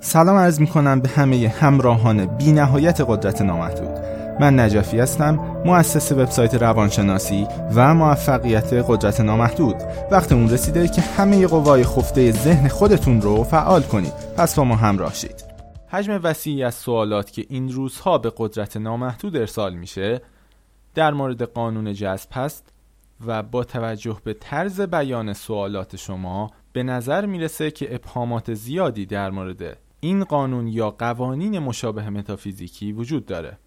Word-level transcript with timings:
سلام 0.00 0.36
عرض 0.36 0.60
می 0.60 0.66
کنم 0.66 1.00
به 1.00 1.08
همه 1.08 1.48
همراهان 1.48 2.26
بی 2.26 2.52
نهایت 2.52 3.00
قدرت 3.00 3.42
نامحدود. 3.42 3.98
من 4.40 4.60
نجفی 4.60 4.98
هستم 4.98 5.62
مؤسس 5.64 6.12
وبسایت 6.12 6.54
روانشناسی 6.54 7.46
و 7.74 7.94
موفقیت 7.94 8.72
قدرت 8.72 9.20
نامحدود. 9.20 9.76
وقت 10.10 10.32
اون 10.32 10.50
رسیده 10.50 10.88
که 10.88 11.00
همه 11.00 11.46
قوای 11.46 11.84
خفته 11.84 12.32
ذهن 12.32 12.68
خودتون 12.68 13.20
رو 13.20 13.44
فعال 13.44 13.82
کنید. 13.82 14.12
پس 14.36 14.54
با 14.54 14.64
ما 14.64 14.76
همراه 14.76 15.14
شید. 15.14 15.44
حجم 15.88 16.20
وسیعی 16.22 16.62
از 16.64 16.74
سوالات 16.74 17.30
که 17.30 17.44
این 17.48 17.72
روزها 17.72 18.18
به 18.18 18.32
قدرت 18.36 18.76
نامحدود 18.76 19.36
ارسال 19.36 19.74
میشه 19.74 20.20
در 20.94 21.10
مورد 21.10 21.42
قانون 21.42 21.92
جذب 21.92 22.30
هست 22.32 22.72
و 23.26 23.42
با 23.42 23.64
توجه 23.64 24.16
به 24.24 24.34
طرز 24.34 24.80
بیان 24.80 25.32
سوالات 25.32 25.96
شما 25.96 26.50
به 26.72 26.82
نظر 26.82 27.26
می‌رسه 27.26 27.70
که 27.70 27.94
ابهامات 27.94 28.54
زیادی 28.54 29.06
در 29.06 29.30
مورد 29.30 29.78
این 30.00 30.24
قانون 30.24 30.68
یا 30.68 30.90
قوانین 30.90 31.58
مشابه 31.58 32.10
متافیزیکی 32.10 32.92
وجود 32.92 33.26
داره. 33.26 33.58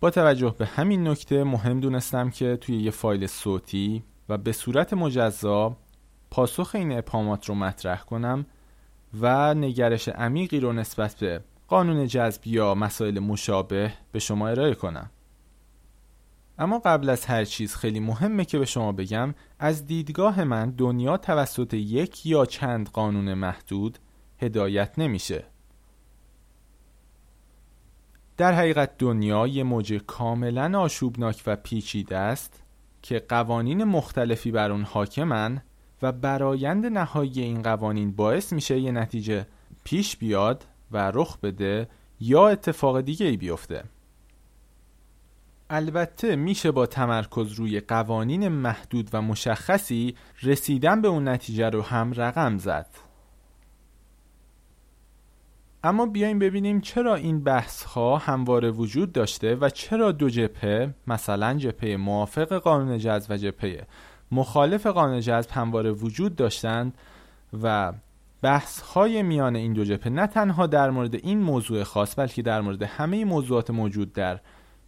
با 0.00 0.10
توجه 0.10 0.54
به 0.58 0.66
همین 0.66 1.08
نکته 1.08 1.44
مهم 1.44 1.80
دونستم 1.80 2.30
که 2.30 2.56
توی 2.56 2.76
یه 2.76 2.90
فایل 2.90 3.26
صوتی 3.26 4.04
و 4.28 4.38
به 4.38 4.52
صورت 4.52 4.92
مجزا 4.92 5.76
پاسخ 6.30 6.70
این 6.74 6.98
ابهامات 6.98 7.48
رو 7.48 7.54
مطرح 7.54 8.02
کنم 8.02 8.46
و 9.20 9.54
نگرش 9.54 10.08
عمیقی 10.08 10.60
رو 10.60 10.72
نسبت 10.72 11.14
به 11.14 11.40
قانون 11.68 12.06
جذب 12.06 12.46
یا 12.46 12.74
مسائل 12.74 13.18
مشابه 13.18 13.92
به 14.12 14.18
شما 14.18 14.48
ارائه 14.48 14.74
کنم. 14.74 15.10
اما 16.58 16.78
قبل 16.78 17.08
از 17.08 17.26
هر 17.26 17.44
چیز 17.44 17.74
خیلی 17.74 18.00
مهمه 18.00 18.44
که 18.44 18.58
به 18.58 18.64
شما 18.64 18.92
بگم 18.92 19.34
از 19.58 19.86
دیدگاه 19.86 20.44
من 20.44 20.70
دنیا 20.70 21.16
توسط 21.16 21.74
یک 21.74 22.26
یا 22.26 22.46
چند 22.46 22.88
قانون 22.88 23.34
محدود 23.34 23.98
هدایت 24.38 24.98
نمیشه. 24.98 25.44
در 28.36 28.52
حقیقت 28.52 28.98
دنیا 28.98 29.46
یه 29.46 29.64
موج 29.64 29.92
کاملا 30.06 30.80
آشوبناک 30.80 31.42
و 31.46 31.56
پیچیده 31.56 32.16
است 32.16 32.62
که 33.02 33.18
قوانین 33.28 33.84
مختلفی 33.84 34.50
بر 34.50 34.70
اون 34.70 34.82
حاکمن 34.82 35.62
و 36.02 36.12
برایند 36.12 36.86
نهایی 36.86 37.40
این 37.40 37.62
قوانین 37.62 38.12
باعث 38.12 38.52
میشه 38.52 38.80
یه 38.80 38.92
نتیجه 38.92 39.46
پیش 39.84 40.16
بیاد 40.16 40.64
و 40.90 41.10
رخ 41.10 41.38
بده 41.38 41.88
یا 42.20 42.48
اتفاق 42.48 43.00
دیگه 43.00 43.26
ای 43.26 43.36
بیفته. 43.36 43.84
البته 45.70 46.36
میشه 46.36 46.70
با 46.70 46.86
تمرکز 46.86 47.52
روی 47.52 47.80
قوانین 47.80 48.48
محدود 48.48 49.10
و 49.12 49.22
مشخصی 49.22 50.16
رسیدن 50.42 51.02
به 51.02 51.08
اون 51.08 51.28
نتیجه 51.28 51.70
رو 51.70 51.82
هم 51.82 52.12
رقم 52.12 52.58
زد. 52.58 53.05
اما 55.86 56.06
بیایم 56.06 56.38
ببینیم 56.38 56.80
چرا 56.80 57.14
این 57.14 57.44
بحث 57.44 57.82
ها 57.82 58.18
همواره 58.18 58.70
وجود 58.70 59.12
داشته 59.12 59.54
و 59.54 59.68
چرا 59.68 60.12
دو 60.12 60.30
جپه 60.30 60.94
مثلا 61.06 61.54
جپه 61.54 61.96
موافق 61.96 62.52
قانون 62.52 62.98
جذب 62.98 63.30
و 63.30 63.36
جپه 63.36 63.86
مخالف 64.32 64.86
قانون 64.86 65.20
جذب 65.20 65.50
همواره 65.50 65.90
وجود 65.90 66.36
داشتند 66.36 66.94
و 67.62 67.92
بحث 68.42 68.80
های 68.80 69.22
میان 69.22 69.56
این 69.56 69.72
دو 69.72 69.84
جپه 69.84 70.10
نه 70.10 70.26
تنها 70.26 70.66
در 70.66 70.90
مورد 70.90 71.14
این 71.14 71.38
موضوع 71.38 71.82
خاص 71.82 72.18
بلکه 72.18 72.42
در 72.42 72.60
مورد 72.60 72.82
همه 72.82 73.24
موضوعات 73.24 73.70
موجود 73.70 74.12
در 74.12 74.40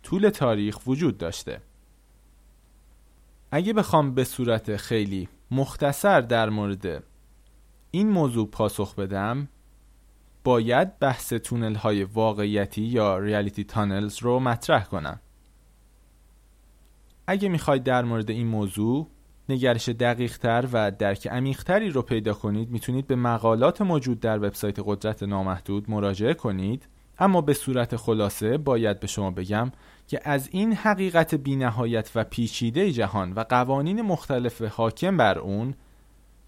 طول 0.03 0.29
تاریخ 0.29 0.87
وجود 0.87 1.19
داشته. 1.19 1.61
اگه 3.51 3.73
بخوام 3.73 4.15
به 4.15 4.25
صورت 4.25 4.77
خیلی 4.77 5.29
مختصر 5.51 6.21
در 6.21 6.49
مورد 6.51 7.03
این 7.91 8.09
موضوع 8.09 8.49
پاسخ 8.49 8.95
بدم 8.95 9.49
باید 10.45 10.99
بحث 10.99 11.33
تونل 11.33 11.75
های 11.75 12.05
واقعیتی 12.05 12.83
یا 12.83 13.19
ریالیتی 13.19 13.65
تانلز 13.65 14.19
رو 14.19 14.41
مطرح 14.41 14.85
کنم. 14.85 15.21
اگه 17.27 17.49
می‌خواید 17.49 17.83
در 17.83 18.05
مورد 18.05 18.31
این 18.31 18.47
موضوع 18.47 19.09
نگرش 19.49 19.89
دقیق 19.89 20.39
تر 20.39 20.69
و 20.73 20.91
درک 20.91 21.27
عمیقتری 21.27 21.91
رو 21.91 22.03
پیدا 22.03 22.35
کنید 22.35 22.71
می‌تونید 22.71 23.07
به 23.07 23.17
مقالات 23.17 23.83
موجود 23.83 24.21
در 24.21 24.39
وبسایت 24.39 24.77
قدرت 24.85 25.23
نامحدود 25.23 25.91
مراجعه 25.91 26.35
کنید. 26.35 26.89
اما 27.19 27.41
به 27.41 27.55
صورت 27.55 27.97
خلاصه 27.97 28.59
باید 28.59 29.01
به 29.01 29.07
شما 29.07 29.31
بگم 29.31 29.73
که 30.07 30.21
از 30.25 30.49
این 30.53 30.73
حقیقت 30.73 31.35
بینهایت 31.35 32.11
و 32.15 32.25
پیچیده 32.25 32.93
جهان 32.93 33.33
و 33.33 33.45
قوانین 33.49 34.03
مختلف 34.03 34.63
حاکم 34.63 35.17
بر 35.17 35.39
اون 35.39 35.75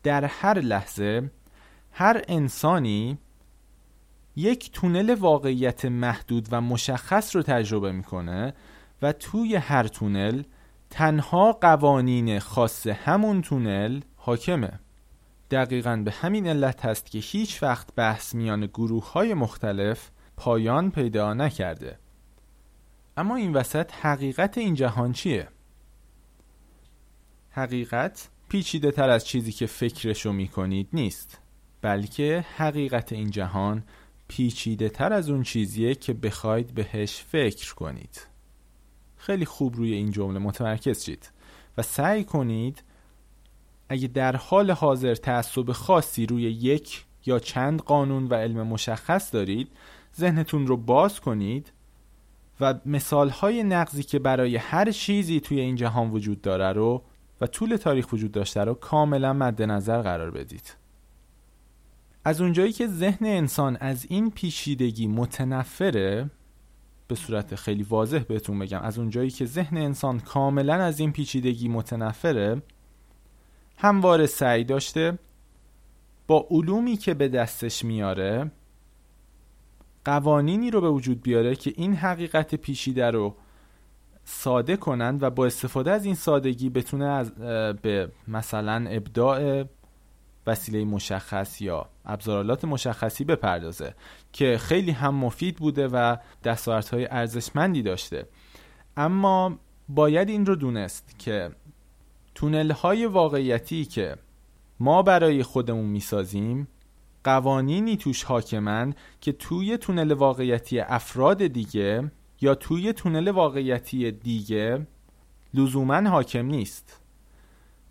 در 0.02 0.24
هر 0.24 0.58
لحظه 0.60 1.30
هر 1.92 2.22
انسانی 2.28 3.18
یک 4.36 4.72
تونل 4.72 5.14
واقعیت 5.14 5.84
محدود 5.84 6.48
و 6.50 6.60
مشخص 6.60 7.36
رو 7.36 7.42
تجربه 7.42 7.92
می‌کنه 7.92 8.54
و 9.02 9.12
توی 9.12 9.56
هر 9.56 9.88
تونل 9.88 10.42
تنها 10.90 11.52
قوانین 11.52 12.38
خاص 12.38 12.86
همون 12.86 13.42
تونل 13.42 14.00
حاکمه 14.16 14.80
دقیقا 15.50 15.96
به 15.96 16.10
همین 16.10 16.46
علت 16.46 16.84
هست 16.84 17.10
که 17.10 17.18
هیچ 17.18 17.62
وقت 17.62 17.94
بحث 17.94 18.34
میان 18.34 18.66
گروه 18.66 19.12
های 19.12 19.34
مختلف 19.34 20.10
پایان 20.36 20.90
پیدا 20.90 21.34
نکرده 21.34 21.98
اما 23.16 23.36
این 23.36 23.52
وسط 23.52 23.92
حقیقت 23.92 24.58
این 24.58 24.74
جهان 24.74 25.12
چیه؟ 25.12 25.48
حقیقت 27.50 28.28
پیچیده 28.48 28.90
تر 28.90 29.10
از 29.10 29.26
چیزی 29.26 29.52
که 29.52 29.66
فکرشو 29.66 30.32
می‌کنید 30.32 30.88
نیست 30.92 31.40
بلکه 31.82 32.44
حقیقت 32.56 33.12
این 33.12 33.30
جهان 33.30 33.84
پیچیده 34.30 34.88
تر 34.88 35.12
از 35.12 35.30
اون 35.30 35.42
چیزیه 35.42 35.94
که 35.94 36.12
بخواید 36.12 36.74
بهش 36.74 37.24
فکر 37.28 37.74
کنید. 37.74 38.26
خیلی 39.16 39.44
خوب 39.44 39.76
روی 39.76 39.92
این 39.92 40.10
جمله 40.10 40.38
متمرکز 40.38 41.04
شید 41.04 41.30
و 41.78 41.82
سعی 41.82 42.24
کنید 42.24 42.82
اگه 43.88 44.08
در 44.08 44.36
حال 44.36 44.70
حاضر 44.70 45.14
تعصب 45.14 45.72
خاصی 45.72 46.26
روی 46.26 46.42
یک 46.42 47.04
یا 47.26 47.38
چند 47.38 47.80
قانون 47.82 48.26
و 48.26 48.34
علم 48.34 48.66
مشخص 48.66 49.34
دارید 49.34 49.68
ذهنتون 50.16 50.66
رو 50.66 50.76
باز 50.76 51.20
کنید 51.20 51.72
و 52.60 52.74
مثالهای 52.86 53.62
نقضی 53.62 54.02
که 54.02 54.18
برای 54.18 54.56
هر 54.56 54.90
چیزی 54.90 55.40
توی 55.40 55.60
این 55.60 55.76
جهان 55.76 56.10
وجود 56.10 56.40
داره 56.40 56.72
رو 56.72 57.02
و 57.40 57.46
طول 57.46 57.76
تاریخ 57.76 58.12
وجود 58.12 58.32
داشته 58.32 58.64
رو 58.64 58.74
کاملا 58.74 59.32
مد 59.32 59.62
نظر 59.62 60.02
قرار 60.02 60.30
بدید. 60.30 60.74
از 62.24 62.40
اونجایی 62.40 62.72
که 62.72 62.86
ذهن 62.86 63.26
انسان 63.26 63.76
از 63.76 64.06
این 64.08 64.30
پیچیدگی 64.30 65.06
متنفره 65.06 66.30
به 67.08 67.14
صورت 67.14 67.54
خیلی 67.54 67.82
واضح 67.82 68.18
بهتون 68.18 68.58
بگم 68.58 68.80
از 68.80 68.98
اونجایی 68.98 69.30
که 69.30 69.46
ذهن 69.46 69.76
انسان 69.76 70.20
کاملا 70.20 70.74
از 70.74 71.00
این 71.00 71.12
پیچیدگی 71.12 71.68
متنفره 71.68 72.62
همواره 73.76 74.26
سعی 74.26 74.64
داشته 74.64 75.18
با 76.26 76.46
علومی 76.50 76.96
که 76.96 77.14
به 77.14 77.28
دستش 77.28 77.84
میاره 77.84 78.50
قوانینی 80.04 80.70
رو 80.70 80.80
به 80.80 80.90
وجود 80.90 81.22
بیاره 81.22 81.56
که 81.56 81.72
این 81.76 81.94
حقیقت 81.94 82.54
پیچیده 82.54 83.10
رو 83.10 83.34
ساده 84.24 84.76
کنند 84.76 85.22
و 85.22 85.30
با 85.30 85.46
استفاده 85.46 85.90
از 85.90 86.04
این 86.04 86.14
سادگی 86.14 86.70
بتونه 86.70 87.04
از 87.04 87.34
به 87.82 88.12
مثلا 88.28 88.86
ابداع 88.88 89.64
وسیله 90.50 90.84
مشخص 90.84 91.60
یا 91.60 91.88
ابزارالات 92.04 92.64
مشخصی 92.64 93.24
بپردازه 93.24 93.94
که 94.32 94.58
خیلی 94.58 94.90
هم 94.90 95.14
مفید 95.14 95.56
بوده 95.56 95.88
و 95.88 96.16
های 96.92 97.06
ارزشمندی 97.10 97.82
داشته. 97.82 98.26
اما 98.96 99.58
باید 99.88 100.28
این 100.28 100.46
رو 100.46 100.56
دونست 100.56 101.18
که 101.18 101.50
تونل 102.34 102.70
های 102.70 103.06
واقعیتی 103.06 103.84
که 103.84 104.16
ما 104.80 105.02
برای 105.02 105.42
خودمون 105.42 105.84
می‌سازیم 105.84 106.68
قوانینی 107.24 107.96
توش 107.96 108.24
حاکمن 108.24 108.94
که 109.20 109.32
توی 109.32 109.76
تونل 109.76 110.12
واقعیتی 110.12 110.80
افراد 110.80 111.46
دیگه 111.46 112.10
یا 112.40 112.54
توی 112.54 112.92
تونل 112.92 113.28
واقعیتی 113.28 114.10
دیگه 114.10 114.86
لزوما 115.54 116.08
حاکم 116.08 116.46
نیست. 116.46 116.99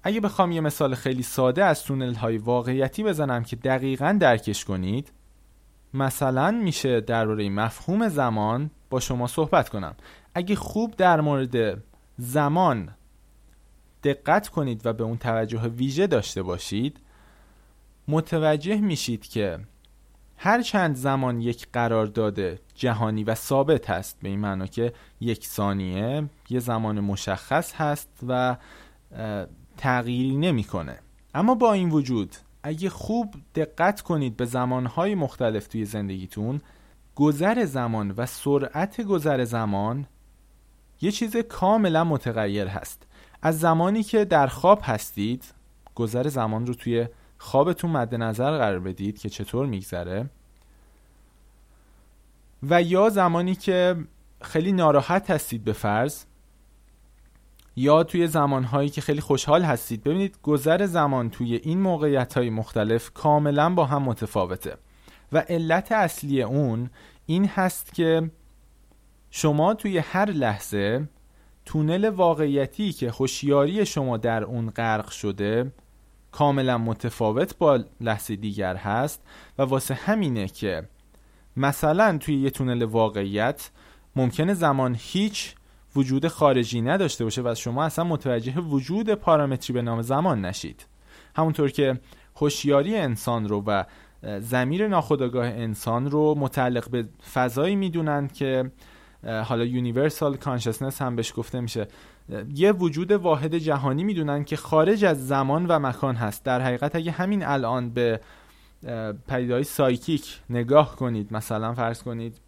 اگه 0.04 0.20
بخوام 0.20 0.52
یه 0.52 0.62
مثال 0.62 0.96
خیلی 0.96 1.24
ساده 1.24 1.66
از 1.66 1.84
تونل 1.84 2.14
های 2.14 2.38
واقعیتی 2.38 3.04
بزنم 3.04 3.44
که 3.44 3.56
دقیقا 3.56 4.18
درکش 4.20 4.66
کنید 4.66 5.12
مثلا 5.94 6.52
میشه 6.52 7.02
درباره 7.02 7.50
مفهوم 7.50 8.08
زمان 8.10 8.72
با 8.90 9.00
شما 9.00 9.28
صحبت 9.28 9.70
کنم. 9.70 9.96
اگه 10.34 10.56
خوب 10.56 10.96
در 10.96 11.22
مورد 11.22 11.84
زمان 12.18 12.90
دقت 14.04 14.48
کنید 14.48 14.86
و 14.86 14.94
به 14.94 15.04
اون 15.04 15.18
توجه 15.18 15.62
ویژه 15.62 16.08
داشته 16.08 16.44
باشید 16.44 17.00
متوجه 18.08 18.76
میشید 18.76 19.28
که 19.28 19.60
هر 20.38 20.62
چند 20.62 20.96
زمان 20.96 21.42
یک 21.42 21.68
قرارداد 21.74 22.40
جهانی 22.76 23.24
و 23.24 23.36
ثابت 23.36 23.90
هست 23.90 24.20
به 24.22 24.30
این 24.30 24.40
معنا 24.40 24.66
که 24.66 24.94
یک 25.22 25.46
ثانیه 25.46 26.30
یه 26.50 26.60
زمان 26.60 27.00
مشخص 27.00 27.74
هست 27.74 28.10
و 28.28 28.58
تغییری 29.80 30.38
نمی‌کنه. 30.38 31.00
اما 31.34 31.56
با 31.56 31.74
این 31.74 31.90
وجود 31.90 32.36
اگه 32.64 32.90
خوب 32.90 33.34
دقت 33.56 34.02
کنید 34.02 34.38
به 34.38 34.46
زمانهای 34.46 35.16
مختلف 35.16 35.68
توی 35.68 35.86
زندگیتون 35.86 36.62
گذر 37.16 37.66
زمان 37.66 38.12
و 38.12 38.26
سرعت 38.26 39.02
گذر 39.02 39.44
زمان 39.44 40.08
یه 41.02 41.12
چیز 41.12 41.38
کاملا 41.38 42.04
متغیر 42.04 42.68
هست. 42.68 43.08
از 43.42 43.60
زمانی 43.60 44.04
که 44.04 44.26
در 44.26 44.48
خواب 44.48 44.80
هستید 44.84 45.54
گذر 45.96 46.28
زمان 46.28 46.66
رو 46.66 46.74
توی 46.74 47.08
خوابتون 47.38 47.92
مد 47.92 48.16
نظر 48.16 48.58
قرار 48.58 48.80
بدید 48.80 49.18
که 49.18 49.30
چطور 49.30 49.66
میگذره. 49.66 50.30
و 52.64 52.82
یا 52.82 53.10
زمانی 53.10 53.56
که 53.56 53.96
خیلی 54.42 54.72
ناراحت 54.72 55.32
هستید 55.32 55.64
به 55.64 55.74
فرض 55.74 56.24
یا 57.80 58.04
توی 58.04 58.28
زمانهایی 58.28 58.90
که 58.90 59.02
خیلی 59.02 59.22
خوشحال 59.22 59.64
هستید. 59.64 60.04
ببینید 60.04 60.38
گذر 60.44 60.86
زمان 60.86 61.30
توی 61.30 61.56
این 61.56 61.82
موقعیت 61.82 62.38
های 62.38 62.50
مختلف 62.50 63.14
کاملا 63.14 63.70
با 63.70 63.86
هم 63.86 64.04
متفاوته. 64.04 64.78
و 65.32 65.38
علت 65.38 65.92
اصلی 65.92 66.44
اون 66.44 66.90
این 67.26 67.46
هست 67.46 67.94
که 67.94 68.32
شما 69.32 69.74
توی 69.74 69.98
هر 69.98 70.30
لحظه 70.32 71.10
تونل 71.66 72.10
واقعیتی 72.10 72.94
که 72.94 73.12
هوشیاری 73.12 73.86
شما 73.86 74.18
در 74.18 74.44
اون 74.44 74.70
غرق 74.70 75.10
شده 75.10 75.72
کاملا 76.32 76.78
متفاوت 76.78 77.58
با 77.58 77.80
لحظه 78.02 78.36
دیگر 78.36 78.76
هست. 78.76 79.22
و 79.58 79.64
واسه 79.64 79.94
همینه 79.94 80.48
که 80.48 80.90
مثلا 81.58 82.18
توی 82.18 82.42
یه 82.42 82.50
تونل 82.50 82.84
واقعیت 82.84 83.70
ممکنه 84.16 84.54
زمان 84.54 84.96
هیچ 85.00 85.56
وجود 85.96 86.28
خارجی 86.28 86.82
نداشته 86.82 87.24
باشه 87.24 87.42
و 87.42 87.56
شما 87.56 87.84
اصلا 87.84 88.06
متوجه 88.06 88.60
وجود 88.60 89.14
پارامتری 89.14 89.74
به 89.74 89.82
نام 89.82 90.02
زمان 90.02 90.46
نشید. 90.46 90.86
همونطور 91.36 91.70
که 91.70 92.00
هوشیاری 92.36 92.98
انسان 92.98 93.48
رو 93.48 93.64
و 93.68 93.84
ضمیر 94.40 94.88
ناخودآگاه 94.88 95.46
انسان 95.46 96.12
رو 96.12 96.36
متعلق 96.38 96.90
به 96.90 97.06
فضایی 97.34 97.76
می‌دونند 97.76 98.34
که 98.34 98.72
حالا 99.24 99.66
universal 99.66 100.38
consciousness 100.38 101.02
هم 101.02 101.16
بهش 101.16 101.34
گفته 101.36 101.60
میشه. 101.60 101.88
یه 102.56 102.72
وجود 102.72 103.12
واحد 103.12 103.56
جهانی 103.56 104.04
می‌دونن 104.04 104.44
که 104.44 104.56
خارج 104.56 105.06
از 105.06 105.28
زمان 105.28 105.66
و 105.66 105.80
مکان 105.80 106.16
هست. 106.16 106.46
در 106.46 106.62
حقیقت 106.62 106.96
اگه 106.96 107.12
همین 107.12 107.46
الان 107.46 107.90
به 107.90 108.20
پدیده‌های 109.28 109.64
psychic 109.64 110.40
نگاه 110.50 110.96
کنید 110.96 111.34
مثلا 111.34 111.74
فرض 111.74 112.04
کنید 112.04 112.40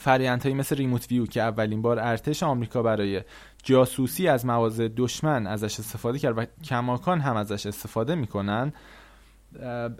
فرایند 0.00 0.46
مثل 0.46 0.76
remote 0.76 1.06
view 1.10 1.26
که 1.26 1.42
اولین 1.42 1.82
بار 1.82 1.98
ارتش 1.98 2.42
آمریکا 2.42 2.82
برای 2.82 3.22
جاسوسی 3.62 4.28
از 4.28 4.46
مواضع 4.46 4.88
دشمن 4.96 5.46
ازش 5.46 5.80
استفاده 5.80 6.18
کرد 6.18 6.38
و 6.38 6.44
کماکان 6.64 7.20
هم 7.20 7.36
ازش 7.36 7.66
استفاده 7.66 8.14
می‌کنن 8.14 8.72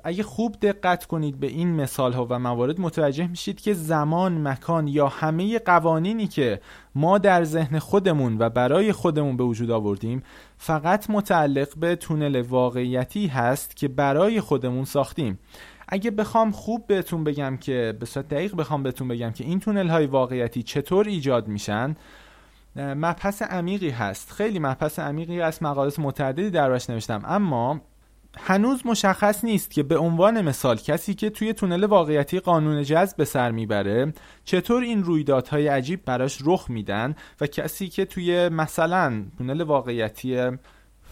اگه 0.04 0.22
خوب 0.22 0.56
دقت 0.62 1.06
کنید 1.06 1.40
به 1.40 1.46
این 1.46 1.72
مثال 1.72 2.12
ها 2.12 2.26
و 2.30 2.38
موارد 2.38 2.80
متوجه 2.80 3.26
میشید 3.26 3.60
که 3.60 3.74
زمان، 3.74 4.48
مکان 4.48 4.88
یا 4.88 5.08
همه 5.08 5.58
قوانینی 5.58 6.26
که 6.26 6.60
ما 6.94 7.18
در 7.18 7.44
ذهن 7.44 7.78
خودمون 7.78 8.36
و 8.38 8.50
برای 8.50 8.92
خودمون 8.92 9.36
به 9.36 9.44
وجود 9.44 9.70
آوردیم 9.70 10.22
فقط 10.58 11.10
متعلق 11.10 11.68
به 11.76 11.96
تونل 11.96 12.40
واقعیتی 12.40 13.26
هست 13.26 13.76
که 13.76 13.88
برای 13.88 14.40
خودمون 14.40 14.84
ساختیم. 14.84 15.38
اگه 15.90 16.10
بخوام 16.10 16.50
خوب 16.50 16.86
بهتون 16.86 17.24
بگم 17.24 17.56
که 17.56 17.96
به 18.00 18.06
صورت 18.06 18.28
دقیق 18.28 18.56
بخوام 18.56 18.82
بهتون 18.82 19.08
بگم 19.08 19.30
که 19.30 19.44
این 19.44 19.60
تونل 19.60 19.88
های 19.88 20.06
واقعیتی 20.06 20.62
چطور 20.62 21.08
ایجاد 21.08 21.48
میشن 21.48 21.96
مبحث 22.76 23.42
عمیقی 23.42 23.90
هست. 23.90 24.32
خیلی 24.32 24.58
مبحث 24.58 24.98
عمیقی 24.98 25.40
هست 25.40 25.62
مقالات 25.62 25.98
متعددی 25.98 26.50
درش 26.50 26.90
نوشتم. 26.90 27.22
اما 27.24 27.80
هنوز 28.38 28.86
مشخص 28.86 29.44
نیست 29.44 29.70
که 29.70 29.82
به 29.82 29.98
عنوان 29.98 30.40
مثال 30.40 30.76
کسی 30.76 31.14
که 31.14 31.30
توی 31.30 31.52
تونل 31.52 31.84
واقعیتی 31.84 32.40
قانون 32.40 32.82
جذب 32.82 33.16
به 33.16 33.24
سر 33.24 33.50
می‌بره 33.50 34.12
چطور 34.44 34.82
این 34.82 35.02
رویدادهای 35.02 35.68
عجیب 35.68 36.04
براش 36.04 36.38
رخ 36.44 36.70
میدن 36.70 37.14
و 37.40 37.46
کسی 37.46 37.88
که 37.88 38.04
توی 38.04 38.48
مثلا 38.48 39.24
تونل 39.38 39.62
واقعیتی 39.62 40.50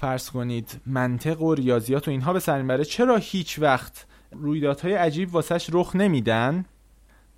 فرض 0.00 0.30
کنید 0.30 0.80
منطق 0.86 1.42
و 1.42 1.54
ریاضیات 1.54 2.08
و 2.08 2.10
اینها 2.10 2.32
به 2.32 2.40
سر 2.40 2.62
می‌بره 2.62 2.84
چرا 2.84 3.16
هیچ 3.16 3.58
وقت 3.58 4.06
رویدادهای 4.32 4.94
عجیب 4.94 5.34
واسش 5.34 5.68
رخ 5.72 5.96
نمیدن 5.96 6.64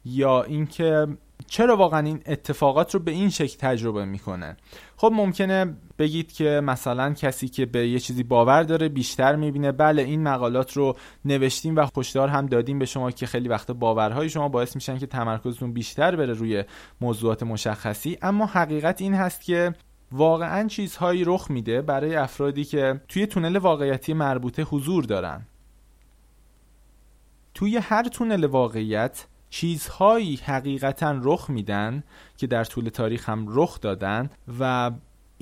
یا 0.05 0.43
اینکه 0.43 1.07
چرا 1.47 1.77
واقعا 1.77 2.07
این 2.07 2.21
اتفاقات 2.27 2.95
رو 2.95 3.01
به 3.01 3.11
این 3.11 3.31
شکل 3.31 3.57
تجربه 3.59 4.05
می‌کنن؟ 4.05 4.57
خب 4.97 5.13
ممکنه 5.15 5.77
بگید 5.99 6.33
که 6.33 6.61
مثلا 6.65 7.13
کسی 7.13 7.49
که 7.49 7.67
به 7.67 7.89
یه 7.89 7.99
چیزی 7.99 8.23
باور 8.23 8.63
داره 8.63 8.89
بیشتر 8.89 9.37
می‌بینه. 9.37 9.73
بله 9.73 10.03
این 10.03 10.23
مقالات 10.23 10.77
رو 10.77 10.97
نوشتیم 11.25 11.77
و 11.77 11.87
خوشدار 11.87 12.29
هم 12.29 12.47
دادیم 12.47 12.79
به 12.79 12.87
شما 12.87 13.11
که 13.11 13.27
خیلی 13.27 13.49
وقت 13.49 13.71
باورهای 13.71 14.31
شما 14.31 14.49
باعث 14.49 14.75
میشن 14.75 14.99
که 14.99 15.07
تمرکزتون 15.07 15.73
بیشتر 15.73 16.17
بره 16.17 16.33
روی 16.33 16.65
موضوعات 17.01 17.43
مشخصی. 17.43 18.19
اما 18.23 18.47
حقیقت 18.47 19.01
این 19.01 19.15
هست 19.15 19.43
که 19.43 19.75
واقعا 20.13 20.69
چیزهایی 20.69 21.25
رخ 21.25 21.51
میده 21.51 21.83
برای 21.83 22.17
افرادی 22.17 22.65
که 22.65 23.01
توی 23.09 23.27
تونل 23.27 23.57
واقعیتی 23.57 24.13
مربوطه 24.13 24.63
حضور 24.63 25.05
دارن. 25.05 25.47
توی 27.55 27.77
هر 27.77 28.03
تونل 28.03 28.45
واقعیت 28.45 29.27
چیزهایی 29.51 30.37
حقیقتا 30.37 31.21
رخ 31.23 31.51
میدن 31.51 32.03
که 32.37 32.47
در 32.47 32.65
طول 32.65 32.89
تاریخ 32.89 33.29
هم 33.29 33.47
رخ 33.49 33.81
دادن 33.81 34.31
و 34.61 34.91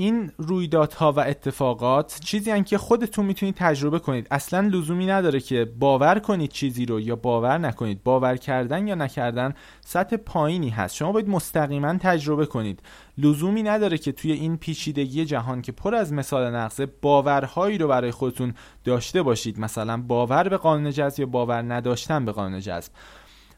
این 0.01 0.33
رویدادها 0.37 1.13
و 1.13 1.21
اتفاقات 1.21 2.21
چیزی 2.25 2.51
هن 2.51 2.65
که 2.65 2.79
خودتون 2.79 3.25
می‌تونید 3.25 3.55
تجربه 3.55 3.99
کنید. 3.99 4.27
اصلا 4.31 4.61
لزومی 4.61 5.07
نداره 5.07 5.41
که 5.41 5.65
باور 5.79 6.19
کنید 6.19 6.51
چیزی 6.51 6.87
رو 6.87 7.01
یا 7.01 7.17
باور 7.17 7.59
نکنید. 7.59 8.03
باور 8.03 8.37
کردن 8.37 8.89
یا 8.89 8.95
نکردن 8.95 9.55
سطح 9.81 10.17
پایینی 10.17 10.69
هست. 10.71 10.95
شما 10.95 11.13
باید 11.13 11.29
مستقیما 11.29 11.95
تجربه 11.99 12.47
کنید. 12.47 12.83
لزومی 13.19 13.63
نداره 13.63 13.99
که 13.99 14.13
توی 14.13 14.33
این 14.33 14.57
پیچیدگی 14.57 15.25
جهان 15.25 15.63
که 15.63 15.73
پر 15.73 15.95
از 15.95 16.13
مثال 16.13 16.55
نقصه 16.55 16.87
باورهایی 16.87 17.79
رو 17.79 17.89
برای 17.89 18.11
خودتون 18.11 18.55
داشته 18.85 19.23
باشید. 19.23 19.61
مثلا 19.61 19.97
باور 19.97 20.49
به 20.49 20.57
قانون 20.57 20.91
جذب 20.91 21.21
یا 21.21 21.27
باور 21.27 21.63
نداشتن 21.63 22.25
به 22.25 22.33
قانون 22.33 22.61
جذب. 22.61 22.93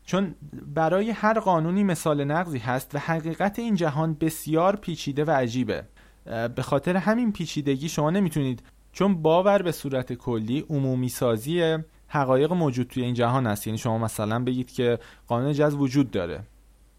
چون 0.05 0.35
برای 0.75 1.11
هر 1.11 1.41
قانونی 1.41 1.85
مثال 1.85 2.25
نقضی 2.25 2.59
هست 2.59 2.95
و 2.95 2.99
حقیقت 2.99 3.59
این 3.59 3.75
جهان 3.75 4.15
بسیار 4.15 4.77
پیچیده 4.77 5.25
و 5.25 5.31
عجیبه. 5.31 5.85
به 6.25 6.62
خاطر 6.62 6.96
همین 6.96 7.32
پیچیدگی 7.32 7.88
شما 7.88 8.11
نمی‌تونید 8.11 8.62
چون 8.93 9.22
باور 9.22 9.62
به 9.62 9.72
صورت 9.72 10.12
کلی 10.12 10.64
عمومی 10.70 11.08
سازی 11.08 11.78
حقایق 12.08 12.52
موجود 12.52 12.87
توی 12.87 13.02
این 13.02 13.14
جهان 13.14 13.46
است 13.46 13.67
یعنی 13.67 13.78
شما 13.78 13.99
مثلا 13.99 14.44
بگید 14.44 14.72
که 14.72 14.99
قانون 15.26 15.52
جذب 15.52 15.81
وجود 15.81 16.10
داره. 16.10 16.41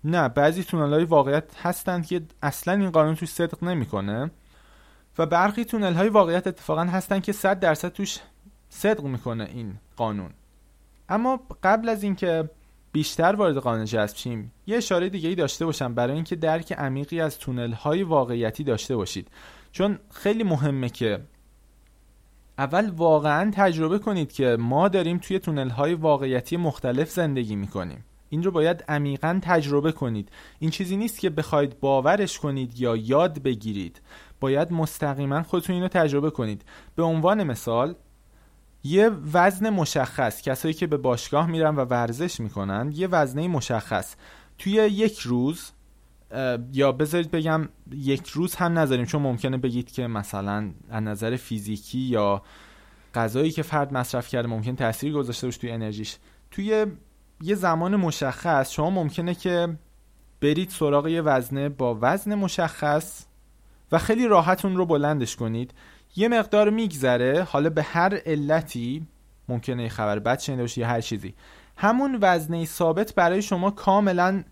نه 0.03 0.29
بعضی 0.29 0.63
تونل 0.63 0.93
های 0.93 1.03
واقعیت 1.03 1.43
هستند 1.57 2.05
که 2.05 2.21
اصلا 2.41 2.73
این 2.73 2.89
قانون 2.91 3.15
توش 3.15 3.29
صدق 3.29 3.63
نمی‌کنه 3.63 4.31
و 5.17 5.25
برخی 5.25 5.65
تونل 5.65 5.93
های 5.93 6.09
واقعیت 6.09 6.47
اتفاقا 6.47 6.83
هستند 6.83 7.23
که 7.23 7.31
100 7.31 7.59
درصد 7.59 7.89
توش 7.89 8.19
صدق 8.69 9.03
می‌کنه 9.03 9.43
این 9.43 9.77
قانون. 9.95 10.29
اما 11.09 11.39
قبل 11.63 11.89
از 11.89 12.03
اینکه 12.03 12.49
بیشتر 12.91 13.36
وارد 13.36 13.57
قانون 13.57 13.86
جذب 13.86 14.17
شیم. 14.17 14.51
یه 14.67 14.77
اشاره 14.77 15.10
دیگه 15.10 15.29
ای 15.29 15.36
داشته 15.36 15.65
باشم 15.65 15.93
برای 15.93 16.15
اینکه 16.15 16.36
درک 16.36 16.74
عمیقی 16.74 17.21
از 17.21 17.39
تونل 17.39 17.71
های 17.71 18.03
واقعیتی 18.03 18.63
داشته 18.63 18.95
باشید. 18.95 19.27
چون 19.71 20.00
خیلی 20.12 20.43
مهمه 20.43 20.89
که 20.89 21.21
اول 22.57 22.89
واقعا 22.89 23.51
تجربه 23.53 24.00
کنید 24.00 24.31
که 24.31 24.57
ما 24.60 24.88
داریم 24.88 25.17
توی 25.17 25.39
تونل 25.39 25.69
های 25.69 25.93
واقعیتی 25.93 26.57
مختلف 26.57 27.10
زندگی 27.10 27.55
می‌کنیم. 27.55 28.05
این 28.29 28.43
رو 28.43 28.51
باید 28.51 28.83
عمیقا 28.89 29.39
تجربه 29.43 29.91
کنید. 29.91 30.29
این 30.60 30.69
چیزی 30.69 30.98
نیست 30.98 31.19
که 31.19 31.29
بخواید 31.29 31.79
باورش 31.79 32.39
کنید 32.39 32.79
یا 32.79 32.95
یاد 32.95 33.41
بگیرید. 33.43 34.01
باید 34.39 34.74
مستقیما 34.74 35.43
خودتون 35.43 35.75
اینو 35.75 35.88
تجربه 35.88 36.29
کنید. 36.29 36.65
به 36.95 37.03
عنوان 37.03 37.43
مثال 37.43 37.95
یه 38.83 39.09
وزن 39.33 39.69
مشخص 39.69 40.41
کسایی 40.41 40.73
که 40.73 40.88
به 40.88 40.97
باشگاه 40.97 41.47
میرن 41.47 41.75
و 41.75 41.85
ورزش 41.85 42.39
می‌کنن 42.39 42.91
یه 42.95 43.07
وزنه 43.07 43.47
مشخص. 43.47 44.15
توی 44.57 44.73
یک 44.73 45.19
روز 45.19 45.71
یا 46.73 46.91
بذارید 46.91 47.31
بگم 47.31 47.69
یک 47.91 48.27
روز 48.27 48.55
هم 48.55 48.79
نذاریم 48.79 49.05
چون 49.05 49.21
ممکنه 49.21 49.57
بگید 49.57 49.91
که 49.91 50.07
مثلا 50.07 50.71
از 50.89 51.03
نظر 51.03 51.35
فیزیکی 51.35 52.00
یا 52.00 52.41
غذایی 53.15 53.51
که 53.51 53.63
فرد 53.63 53.93
مصرف 53.93 54.27
کرده 54.27 54.47
ممکن 54.47 54.75
تاثیر 54.75 55.13
گذاشته 55.13 55.47
باشه 55.47 55.59
توی 55.59 55.71
انرژیش. 55.71 56.17
توی 56.51 56.85
یه 57.41 57.55
زمان 57.55 57.95
مشخص 57.95 58.71
شما 58.71 58.89
ممکنه 58.89 59.35
که 59.35 59.77
برید 60.41 60.69
سراغ 60.69 61.07
یه 61.07 61.21
وزنه 61.21 61.69
با 61.69 61.97
وزن 62.01 62.35
مشخص 62.35 63.25
و 63.91 63.97
خیلی 63.97 64.27
راحت 64.27 64.65
اون 64.65 64.77
رو 64.77 64.85
بلندش 64.85 65.35
کنید. 65.35 65.73
یه 66.15 66.27
مقدار 66.27 66.69
میگذره. 66.69 67.43
حالا 67.43 67.69
به 67.69 67.83
هر 67.83 68.17
علتی 68.25 69.07
ممکنه 69.49 69.89
خبر 69.89 70.19
بد 70.19 70.39
شنیده 70.39 70.61
باشی 70.63 70.81
یا 70.81 70.87
هر 70.87 71.01
چیزی. 71.01 71.33
همون 71.77 72.17
وزنه 72.21 72.65
ثابت 72.65 73.15
برای 73.15 73.41
شما 73.41 73.71
کاملا 73.71 74.43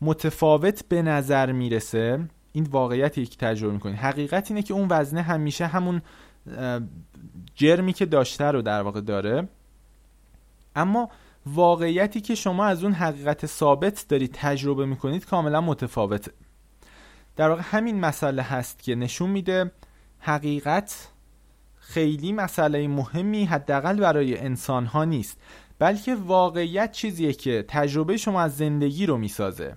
متفاوت 0.00 0.84
به 0.88 1.02
نظر 1.02 1.52
می‌رسه. 1.52 2.28
این 2.52 2.64
واقعیتی 2.64 3.26
که 3.26 3.36
تجربه 3.36 3.72
می‌کنید 3.72 3.96
حقیقت 3.96 4.50
اینه 4.50 4.62
که 4.62 4.74
اون 4.74 4.88
وزنه 4.90 5.22
همیشه 5.22 5.66
همون 5.66 6.02
جرمی 7.54 7.92
که 7.92 8.06
داشته 8.06 8.44
رو 8.44 8.62
در 8.62 8.82
واقع 8.82 9.00
داره. 9.00 9.48
اما 10.76 11.10
واقعیتی 11.46 12.20
که 12.20 12.34
شما 12.34 12.66
از 12.66 12.84
اون 12.84 12.92
حقیقت 12.92 13.46
ثابت 13.46 14.04
دارید 14.08 14.30
تجربه 14.32 14.86
می‌کنید 14.86 15.26
کاملا 15.26 15.60
متفاوته. 15.60 16.32
در 17.36 17.48
واقع 17.48 17.62
همین 17.64 18.00
مسئله 18.00 18.42
هست 18.42 18.82
که 18.82 18.94
نشون 18.94 19.30
میده 19.30 19.70
حقیقت 20.26 21.08
خیلی 21.76 22.32
مسئله 22.32 22.88
مهمی 22.88 23.44
حداقل 23.44 24.00
برای 24.00 24.38
انسان 24.38 24.86
ها 24.86 25.04
نیست 25.04 25.40
بلکه 25.78 26.14
واقعیت 26.14 26.92
چیزیه 26.92 27.32
که 27.32 27.64
تجربه 27.68 28.16
شما 28.16 28.40
از 28.40 28.56
زندگی 28.56 29.06
رو 29.06 29.16
می‌سازه. 29.16 29.76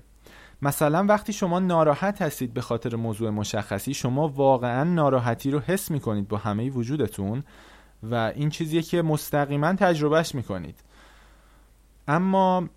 مثلا 0.61 1.05
وقتی 1.05 1.33
شما 1.33 1.59
ناراحت 1.59 2.21
هستید 2.21 2.53
به 2.53 2.61
خاطر 2.61 2.95
موضوع 2.95 3.29
مشخصی 3.29 3.93
شما 3.93 4.27
واقعا 4.27 4.83
ناراحتی 4.83 5.51
رو 5.51 5.59
حس 5.59 5.91
می‌کنید 5.91 6.27
با 6.27 6.37
همه 6.37 6.69
وجودتون 6.69 7.43
و 8.03 8.15
این 8.35 8.49
چیزیه 8.49 8.81
که 8.81 9.01
مستقیما 9.01 9.73
تجربهش 9.73 10.35
می‌کنید. 10.35 10.83
اما 12.07 12.69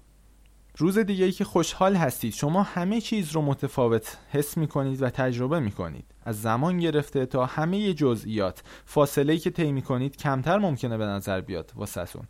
روز 0.81 0.99
دیگه 0.99 1.25
ای 1.25 1.33
که 1.33 1.45
خوشحال 1.45 1.97
هستید 1.97 2.33
شما 2.33 2.63
همه 2.63 3.01
چیز 3.01 3.33
رو 3.33 3.43
متفاوت 3.43 4.19
حس 4.31 4.57
می‌کنید 4.57 5.03
و 5.03 5.11
تجربه 5.11 5.61
می‌کنید. 5.61 6.05
از 6.25 6.43
زمان 6.43 6.79
گرفته 6.79 7.27
تا 7.27 7.47
همه 7.47 7.95
جزئیات 7.95 8.63
فاصله 8.85 9.33
ای 9.33 9.39
که 9.39 9.51
طی 9.51 9.73
می‌کنید 9.73 10.17
کمتر 10.17 10.59
ممکنه 10.59 10.99
به 10.99 11.07
نظر 11.07 11.41
بیاد 11.41 11.73
واسهتون 11.77 12.23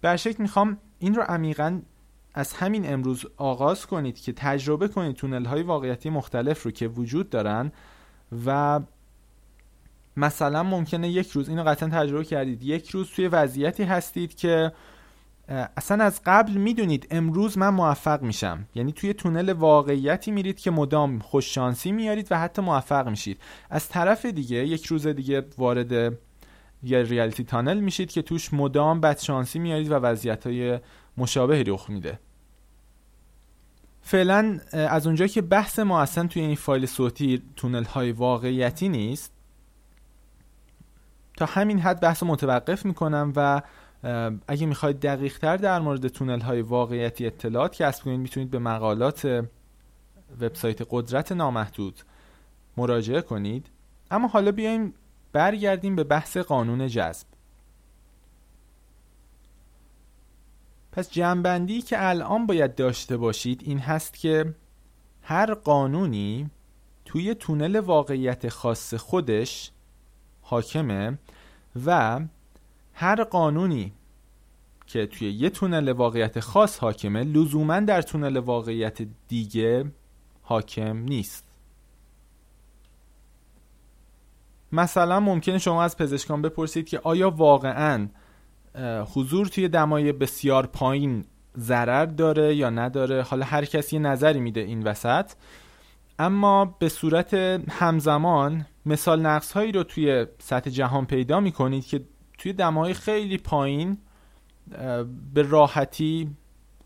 به 0.00 0.16
شکل 0.16 0.42
می‌خوام 0.42 0.78
این 0.98 1.14
رو 1.14 1.22
عمیقا 1.22 1.80
از 2.34 2.52
همین 2.52 2.92
امروز 2.92 3.26
آغاز 3.36 3.86
کنید 3.86 4.20
که 4.20 4.32
تجربه 4.32 4.88
کنید 4.88 5.16
تونل 5.16 5.44
های 5.44 5.62
واقعیتی 5.62 6.10
مختلف 6.10 6.62
رو 6.62 6.70
که 6.70 6.88
وجود 6.88 7.30
دارن 7.30 7.72
و 8.46 8.80
مثلا 10.16 10.62
ممکنه 10.62 11.08
یک 11.08 11.30
روز 11.30 11.48
اینو 11.48 11.62
قطعا 11.62 11.88
تجربه 11.88 12.24
کردید 12.24 12.62
یک 12.62 12.90
روز 12.90 13.10
توی 13.10 13.28
وضعیتی 13.28 13.82
هستید 13.82 14.34
که 14.34 14.72
اصلا 15.48 16.04
از 16.04 16.20
قبل 16.26 16.52
می‌دونید 16.52 17.06
امروز 17.10 17.58
من 17.58 17.68
موفق 17.68 18.22
میشم. 18.22 18.64
یعنی 18.74 18.92
توی 18.92 19.14
تونل 19.14 19.52
واقعیتی 19.52 20.30
میرید 20.30 20.60
که 20.60 20.70
مدام 20.70 21.18
خوششانسی 21.18 21.92
میارید 21.92 22.28
و 22.30 22.38
حتی 22.38 22.62
موفق 22.62 23.08
میشید. 23.08 23.40
از 23.70 23.88
طرف 23.88 24.26
دیگه 24.26 24.56
یک 24.56 24.86
روز 24.86 25.06
دیگه 25.06 25.46
وارد 25.58 25.92
یه 26.82 27.02
ریالیتی 27.02 27.44
تانل 27.44 27.80
میشید 27.80 28.10
که 28.10 28.22
توش 28.22 28.54
مدام 28.54 29.00
بدشانسی 29.00 29.58
میارید 29.58 29.90
و 29.90 29.94
وضعیت 29.94 30.46
های 30.46 30.78
مشابهی 31.16 31.64
رخ 31.64 31.90
میده. 31.90 32.18
فعلا 34.02 34.60
از 34.72 35.06
اونجا 35.06 35.26
که 35.26 35.42
بحث 35.42 35.78
ما 35.78 36.00
اصلا 36.00 36.26
توی 36.26 36.42
این 36.42 36.56
فایل 36.56 36.86
صوتی 36.86 37.42
تونل 37.56 37.84
های 37.84 38.12
واقعیتی 38.12 38.88
نیست 38.88 39.32
تا 41.36 41.46
همین 41.46 41.78
حد 41.78 42.00
بحث 42.00 42.22
متوقف 42.22 42.84
می‌کنم 42.84 43.32
و 43.36 43.62
اگه 44.48 44.66
می‌خواید 44.66 45.00
دقیق 45.00 45.38
تر 45.38 45.56
در 45.56 45.80
مورد 45.80 46.08
تونل 46.08 46.40
های 46.40 46.60
واقعیتی 46.60 47.26
اطلاعات 47.26 47.82
کسب 47.82 48.04
کنید 48.04 48.20
می‌تونید 48.20 48.50
به 48.50 48.58
مقالات 48.58 49.48
وبسایت 50.40 50.86
قدرت 50.90 51.32
نامحدود 51.32 52.00
مراجعه 52.76 53.20
کنید. 53.20 53.66
اما 54.10 54.28
حالا 54.28 54.52
بیایم 54.52 54.94
برگردیم 55.32 55.96
به 55.96 56.04
بحث 56.04 56.36
قانون 56.36 56.88
جذب. 56.88 57.26
پس 60.92 61.10
جنبندی 61.10 61.82
که 61.82 62.08
الان 62.08 62.46
باید 62.46 62.74
داشته 62.74 63.16
باشید 63.16 63.62
این 63.64 63.78
هست 63.78 64.14
که 64.14 64.54
هر 65.22 65.54
قانونی 65.54 66.50
توی 67.04 67.34
تونل 67.34 67.76
واقعیت 67.76 68.48
خاص 68.48 68.94
خودش 68.94 69.70
حاکمه 70.42 71.18
و 71.86 72.20
هر 72.98 73.24
قانونی 73.24 73.92
که 74.86 75.06
توی 75.06 75.30
یه 75.30 75.50
تونل 75.50 75.88
واقعیت 75.88 76.40
خاص 76.40 76.78
حاکمه 76.78 77.24
لزوما 77.24 77.80
در 77.80 78.02
تونل 78.02 78.36
واقعیت 78.36 78.98
دیگه 79.28 79.92
حاکم 80.42 80.98
نیست. 80.98 81.46
مثلا 84.72 85.20
ممکنه 85.20 85.58
شما 85.58 85.82
از 85.82 85.96
پزشکان 85.96 86.42
بپرسید 86.42 86.88
که 86.88 86.98
آیا 86.98 87.30
واقعا 87.30 88.08
حضور 89.14 89.46
توی 89.46 89.68
دمای 89.68 90.12
بسیار 90.12 90.66
پایین 90.66 91.24
ضرر 91.58 92.06
داره 92.06 92.54
یا 92.54 92.70
نداره؟ 92.70 93.22
حالا 93.22 93.44
هر 93.44 93.64
کسی 93.64 93.96
یه 93.96 94.02
نظری 94.02 94.40
میده 94.40 94.60
این 94.60 94.82
وسط. 94.82 95.32
اما 96.18 96.64
به 96.64 96.88
صورت 96.88 97.34
همزمان 97.68 98.66
مثال 98.86 99.20
نقص 99.20 99.52
هایی 99.52 99.72
رو 99.72 99.82
توی 99.82 100.26
سطح 100.38 100.70
جهان 100.70 101.06
پیدا 101.06 101.40
می‌کنید 101.40 101.86
که 101.86 102.04
توی 102.38 102.52
دمای 102.52 102.94
خیلی 102.94 103.38
پایین 103.38 103.98
به 105.34 105.42
راحتی 105.42 106.30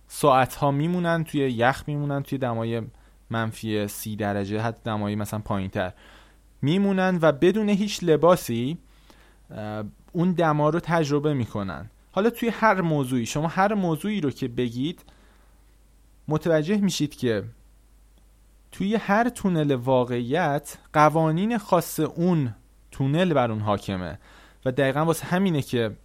ساعت 0.08 0.54
ها 0.54 0.70
میمونن 0.70 1.24
توی 1.24 1.40
یخ 1.40 1.84
میمونن 1.86 2.22
توی 2.22 2.38
دمای 2.38 2.82
منفی 3.30 3.88
سی 3.88 4.16
درجه 4.16 4.60
حتی 4.60 4.80
دمایی 4.84 5.16
مثلا 5.16 5.40
پایین 5.40 5.70
تر 5.70 5.92
میمونن 6.62 7.18
و 7.22 7.32
بدون 7.32 7.68
هیچ 7.68 7.98
لباسی 8.02 8.78
اون 10.12 10.32
دما 10.32 10.70
رو 10.70 10.80
تجربه 10.80 11.34
می‌کنن. 11.34 11.90
حالا 12.12 12.30
توی 12.30 12.48
هر 12.48 12.80
موضوعی 12.80 13.26
شما 13.26 13.48
هر 13.48 13.74
موضوعی 13.74 14.20
رو 14.20 14.30
که 14.30 14.48
بگید 14.48 15.04
متوجه 16.28 16.76
میشید 16.76 17.16
که 17.16 17.44
توی 18.72 18.96
هر 18.96 19.28
تونل 19.28 19.72
واقعیت 19.72 20.78
قوانین 20.92 21.58
خاص 21.58 22.00
اون 22.00 22.54
تونل 22.90 23.34
بر 23.34 23.50
اون 23.50 23.60
حاکمه. 23.60 24.18
و 24.64 24.72
دقیقا 24.72 25.04
واسه 25.04 25.26
همینه 25.26 25.62
که 25.62 25.96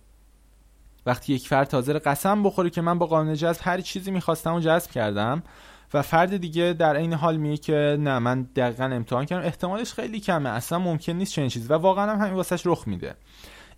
وقتی 1.06 1.34
یک 1.34 1.48
فرد 1.48 1.68
تازه 1.68 1.94
قسم 1.94 2.44
بخوره 2.44 2.70
که 2.70 2.82
من 2.82 3.00
با 3.00 3.06
قانون 3.06 3.34
جذب 3.34 3.62
هر 3.64 3.82
چیزی 3.82 4.12
می‌خواستم 4.12 4.54
و 4.54 4.60
جذب 4.60 4.92
کردم 4.92 5.44
و 5.94 6.02
فرد 6.02 6.38
دیگه 6.38 6.76
در 6.80 6.96
این 6.96 7.14
حال 7.14 7.38
میگه 7.38 7.58
که 7.58 7.98
نه 8.00 8.20
من 8.20 8.42
دقیقا 8.42 8.84
امتحان 8.84 9.26
کردم 9.26 9.46
احتمالش 9.46 9.94
خیلی 9.94 10.20
کمه 10.20 10.50
اصلا 10.50 10.80
ممکن 10.80 11.14
نیست 11.14 11.34
چنین 11.34 11.50
چیزی. 11.50 11.68
و 11.68 11.74
واقعا 11.74 12.12
هم 12.12 12.20
همین 12.20 12.34
واسش 12.34 12.62
رخ 12.66 12.88
میده. 12.88 13.16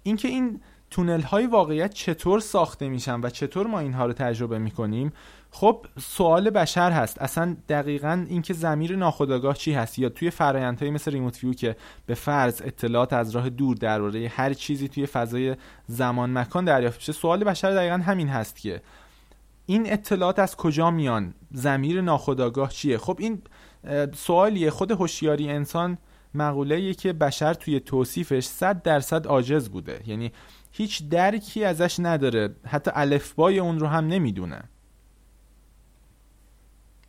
اینکه 0.04 0.28
این 0.28 0.62
تونل 0.92 1.22
های 1.22 1.48
واقعیت 1.48 1.94
چطور 1.94 2.40
ساخته 2.40 2.90
میشن 2.90 3.22
و 3.22 3.30
چطور 3.30 3.68
ما 3.68 3.80
اینها 3.80 4.06
رو 4.06 4.14
تجربه 4.14 4.60
می‌کنیم؟ 4.60 5.14
خب 5.52 5.86
سوال 6.00 6.50
بشر 6.50 6.92
هست. 6.92 7.22
اصلا 7.22 7.56
دقیقا 7.70 8.26
اینکه 8.30 8.54
زمیر 8.54 8.96
ناخودآگاه 8.96 9.56
چی 9.56 9.74
هست؟ 9.74 10.00
یا 10.00 10.10
توی 10.10 10.30
فرایندهایی 10.30 10.92
مثل 10.92 11.12
ریموت 11.12 11.44
ویو 11.44 11.54
که 11.54 11.76
به 12.06 12.14
فرض 12.14 12.62
اطلاعات 12.66 13.14
از 13.14 13.32
راه 13.32 13.50
دور 13.50 13.76
درباره 13.76 14.28
هر 14.28 14.54
چیزی 14.54 14.88
توی 14.88 15.06
فضای 15.06 15.56
زمان 15.88 16.38
مکان 16.38 16.66
دریافت 16.66 16.98
میشه 16.98 17.12
سوال 17.12 17.44
بشر 17.44 17.72
دقیقا 17.72 17.98
همین 17.98 18.28
هست 18.28 18.56
که 18.56 18.82
این 19.66 19.94
اطلاعات 19.94 20.40
از 20.40 20.56
کجا 20.56 20.92
میان؟ 20.92 21.34
زمیر 21.52 22.02
ناخودآگاه 22.02 22.70
چیه؟ 22.70 22.98
خب 22.98 23.18
این 23.20 23.42
سوالیه. 24.14 24.70
خود 24.70 24.92
هوشیاری 24.92 25.50
انسان 25.50 25.98
مقوله 26.34 26.94
که 26.94 27.14
بشر 27.14 27.54
توی 27.54 27.80
توصیفش 27.80 28.46
100 28.46 28.82
درصد 28.82 29.28
عاجز 29.28 29.70
بوده. 29.70 30.02
یعنی 30.08 30.32
هیچ 30.78 31.10
درکی 31.10 31.64
ازش 31.64 32.00
نداره. 32.00 32.56
حتی 32.66 32.92
الفبای 32.94 33.60
اون 33.60 33.80
رو 33.80 33.88
هم 33.88 34.08
نمی‌دونه. 34.08 34.64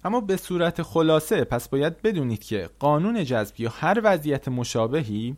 اما 0.04 0.20
به 0.20 0.37
صورت 0.37 0.82
خلاصه 0.82 1.44
پس 1.44 1.68
باید 1.68 2.02
بدونید 2.02 2.44
که 2.44 2.70
قانون 2.78 3.25
جذب 3.25 3.60
یا 3.60 3.70
هر 3.70 4.00
وضعیت 4.04 4.48
مشابهی 4.48 5.37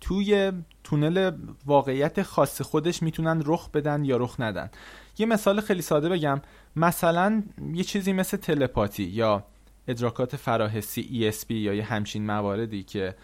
توی 0.00 0.52
تونل 0.84 1.30
واقعیت 1.66 2.22
خاص 2.22 2.62
خودش 2.62 3.02
می‌تونن 3.02 3.42
رخ 3.46 3.70
بدن 3.70 4.04
یا 4.04 4.16
رخ 4.16 4.40
ندن. 4.40 4.70
یه 5.18 5.26
مثال 5.26 5.60
خیلی 5.60 5.82
ساده 5.82 6.08
بگم. 6.08 6.42
مثلا 6.76 7.42
یه 7.72 7.84
چیزی 7.84 8.12
مثل 8.12 8.36
تلپاتی 8.36 9.04
یا 9.04 9.44
ادراکات 9.88 10.36
فراحسی 10.36 11.02
ESP 11.02 11.50
یا 11.50 11.74
یه 11.74 11.84
همچین 11.84 12.26
مواردی 12.26 12.82
که 12.82 13.14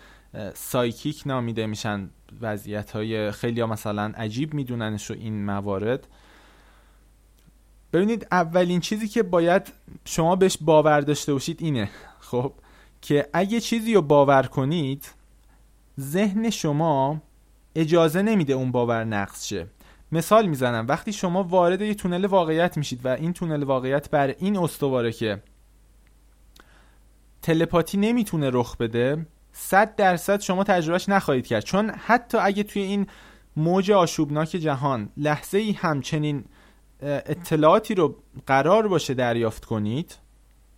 سایکیک 0.54 1.22
نامیده 1.26 1.66
میشن 1.66 2.10
وضعیت 2.40 2.90
های 2.90 3.30
خیلی 3.30 3.60
ها 3.60 3.66
مثلا 3.66 4.12
عجیب 4.16 4.54
میدوننش 4.54 5.10
رو 5.10 5.16
این 5.16 5.44
موارد. 5.44 6.08
ببینید 7.92 8.26
اولین 8.30 8.80
چیزی 8.80 9.08
که 9.08 9.22
باید 9.22 9.72
شما 10.04 10.36
بهش 10.36 10.58
باور 10.60 11.00
داشته 11.00 11.32
باشید 11.32 11.62
اینه 11.62 11.90
خب 12.20 12.52
که 13.02 13.28
اگه 13.32 13.60
چیزی 13.60 13.94
رو 13.94 14.02
باور 14.02 14.42
کنید 14.42 15.10
ذهن 16.00 16.50
شما 16.50 17.22
اجازه 17.74 18.22
نمیده 18.22 18.52
اون 18.52 18.72
باور 18.72 19.04
نقص 19.04 19.46
شه. 19.46 19.66
مثال 20.12 20.46
می‌زنم 20.46 20.86
وقتی 20.88 21.12
شما 21.12 21.42
وارد 21.42 21.80
یه 21.80 21.94
تونل 21.94 22.24
واقعیت 22.24 22.76
میشید 22.76 23.00
و 23.06 23.08
این 23.08 23.32
تونل 23.32 23.62
واقعیت 23.62 24.10
بر 24.10 24.34
این 24.38 24.58
استواره 24.58 25.12
که 25.12 25.42
تلپاتی 27.42 27.98
نمی‌تونه 27.98 28.50
رخ 28.52 28.76
بده 28.76 29.26
صد 29.52 29.96
درصد 29.96 30.40
شما 30.40 30.64
تجربهش 30.64 31.08
نخواهید 31.08 31.46
کرد. 31.46 31.64
چون 31.64 31.90
حتی 31.90 32.38
اگه 32.38 32.62
توی 32.62 32.82
این 32.82 33.06
موج 33.56 33.90
آشوبناک 33.90 34.48
جهان 34.48 35.08
لحظه 35.16 35.58
ای 35.58 35.72
همچنین 35.72 36.44
اطلاعاتی 37.02 37.94
رو 37.94 38.16
قرار 38.46 38.88
باشه 38.88 39.14
دریافت 39.14 39.64
کنید 39.64 40.18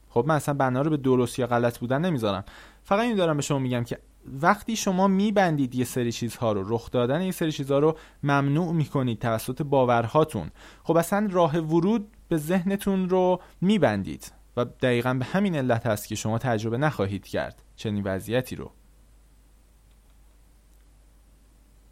خب 0.09 0.25
من 0.28 0.35
اصلا 0.35 0.54
بنا 0.54 0.83
رو 0.83 0.90
به 0.90 0.97
درست 0.97 1.38
یا 1.38 1.47
غلط 1.47 1.78
بودن 1.78 2.04
نمی‌ذارم. 2.04 2.45
فقط 2.85 3.00
این 3.00 3.16
دارم 3.16 3.37
به 3.37 3.43
شما 3.43 3.59
میگم 3.59 3.85
که 3.85 3.99
وقتی 4.43 4.76
شما 4.76 5.09
میبندید 5.09 5.75
یه 5.75 5.85
سری 5.85 6.12
چیزها 6.12 6.52
رو 6.52 6.75
رخ 6.75 6.90
دادن 6.90 7.23
یه 7.23 7.33
سری 7.33 7.52
چیزها 7.52 7.78
رو 7.78 7.97
ممنوع 8.23 8.73
می‌کنید 8.73 9.19
توسط 9.19 9.62
باورهاتون 9.62 10.50
خب 10.83 10.97
اصلا 10.97 11.28
راه 11.31 11.59
ورود 11.59 12.09
به 12.28 12.37
ذهنتون 12.37 13.09
رو 13.09 13.40
میبندید. 13.61 14.33
و 14.56 14.64
دقیقا 14.64 15.14
به 15.14 15.25
همین 15.25 15.56
علت 15.56 15.87
هست 15.87 16.08
که 16.08 16.14
شما 16.14 16.38
تجربه 16.38 16.78
نخواهید 16.78 17.26
کرد 17.26 17.62
چنین 17.76 18.02
وضعیتی 18.04 18.56
رو. 18.56 18.70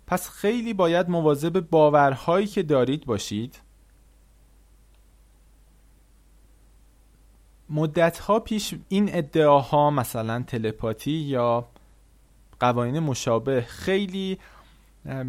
پس 0.06 0.30
خیلی 0.30 0.74
باید 0.74 1.08
مواظب 1.08 1.60
باورهایی 1.60 2.46
که 2.46 2.62
دارید 2.62 3.06
باشید. 3.06 3.60
مدت 7.70 8.30
پیش 8.44 8.74
این 8.88 9.08
ادعاها 9.12 9.90
مثلا 9.90 10.42
تلپاتی 10.42 11.10
یا 11.10 11.68
قوانین 12.60 12.98
مشابه 12.98 13.60
خیلی 13.60 14.38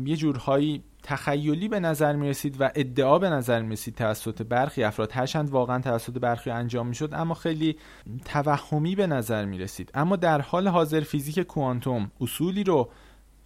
یه 0.06 0.16
جورهایی 0.16 0.84
تخیلی 1.04 1.68
به 1.68 1.80
نظر 1.80 2.16
می 2.16 2.30
رسید 2.30 2.62
و 2.62 2.70
ادعا 2.76 3.20
به 3.20 3.30
نظر 3.30 3.62
می 3.62 3.74
رسید 3.74 3.96
توسط 3.96 4.42
برخی 4.42 4.84
افراد 4.84 5.12
هرچند 5.12 5.50
واقعا 5.50 5.80
توسط 5.80 6.14
برخی 6.14 6.50
انجام 6.50 6.88
می 6.88 6.96
شد 6.96 7.10
اما 7.14 7.34
خیلی 7.34 7.78
توهمی 8.26 8.96
به 8.96 9.08
نظر 9.08 9.46
می 9.46 9.58
رسید 9.58 9.92
اما 9.94 10.16
در 10.16 10.42
حال 10.42 10.68
حاضر 10.68 11.00
فیزیک 11.00 11.40
کوانتوم 11.40 12.12
اصولی 12.22 12.64
رو 12.64 12.90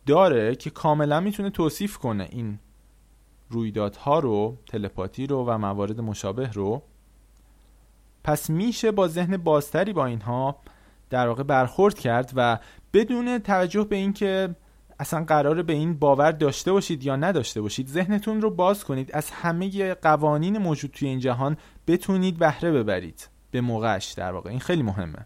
داره 0.05 0.55
که 0.55 0.69
کاملا 0.69 1.19
می‌تونه 1.19 1.49
توصیف 1.49 1.97
کنه 1.97 2.27
این 2.31 2.59
رویدادها 3.49 4.19
رو 4.19 4.57
تلپاتی 4.67 5.27
رو 5.27 5.45
و 5.45 5.57
موارد 5.57 6.01
مشابه 6.01 6.51
رو. 6.51 6.81
پس 8.23 8.49
میشه 8.49 8.91
با 8.91 9.07
ذهن 9.07 9.37
بازتری 9.37 9.93
با 9.93 10.05
اینها 10.05 10.59
در 11.09 11.27
واقع 11.27 11.43
برخورد 11.43 11.99
کرد 11.99 12.31
و 12.35 12.59
بدون 12.93 13.39
توجه 13.39 13.83
به 13.83 13.95
اینکه 13.95 14.55
اصلا 14.99 15.23
قراره 15.23 15.63
به 15.63 15.73
این 15.73 15.99
باور 15.99 16.31
داشته 16.31 16.71
باشید 16.71 17.03
یا 17.03 17.15
نداشته 17.15 17.61
باشید 17.61 17.87
ذهنتون 17.87 18.41
رو 18.41 18.51
باز 18.51 18.83
کنید 18.83 19.11
از 19.13 19.29
همه 19.31 19.93
قوانین 19.93 20.57
موجود 20.57 20.91
توی 20.91 21.07
این 21.07 21.19
جهان 21.19 21.57
بتونید 21.87 22.37
بهره 22.37 22.71
ببرید. 22.71 23.29
به 23.51 23.61
موقعش 23.61 24.11
در 24.11 24.31
واقع. 24.31 24.49
این 24.49 24.59
خیلی 24.59 24.83
مهمه. 24.83 25.25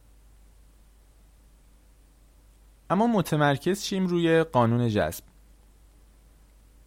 اما 2.89 3.07
متمرکز 3.07 3.83
شیم 3.83 4.07
روی 4.07 4.43
قانون 4.43 4.89
جذب. 4.89 5.23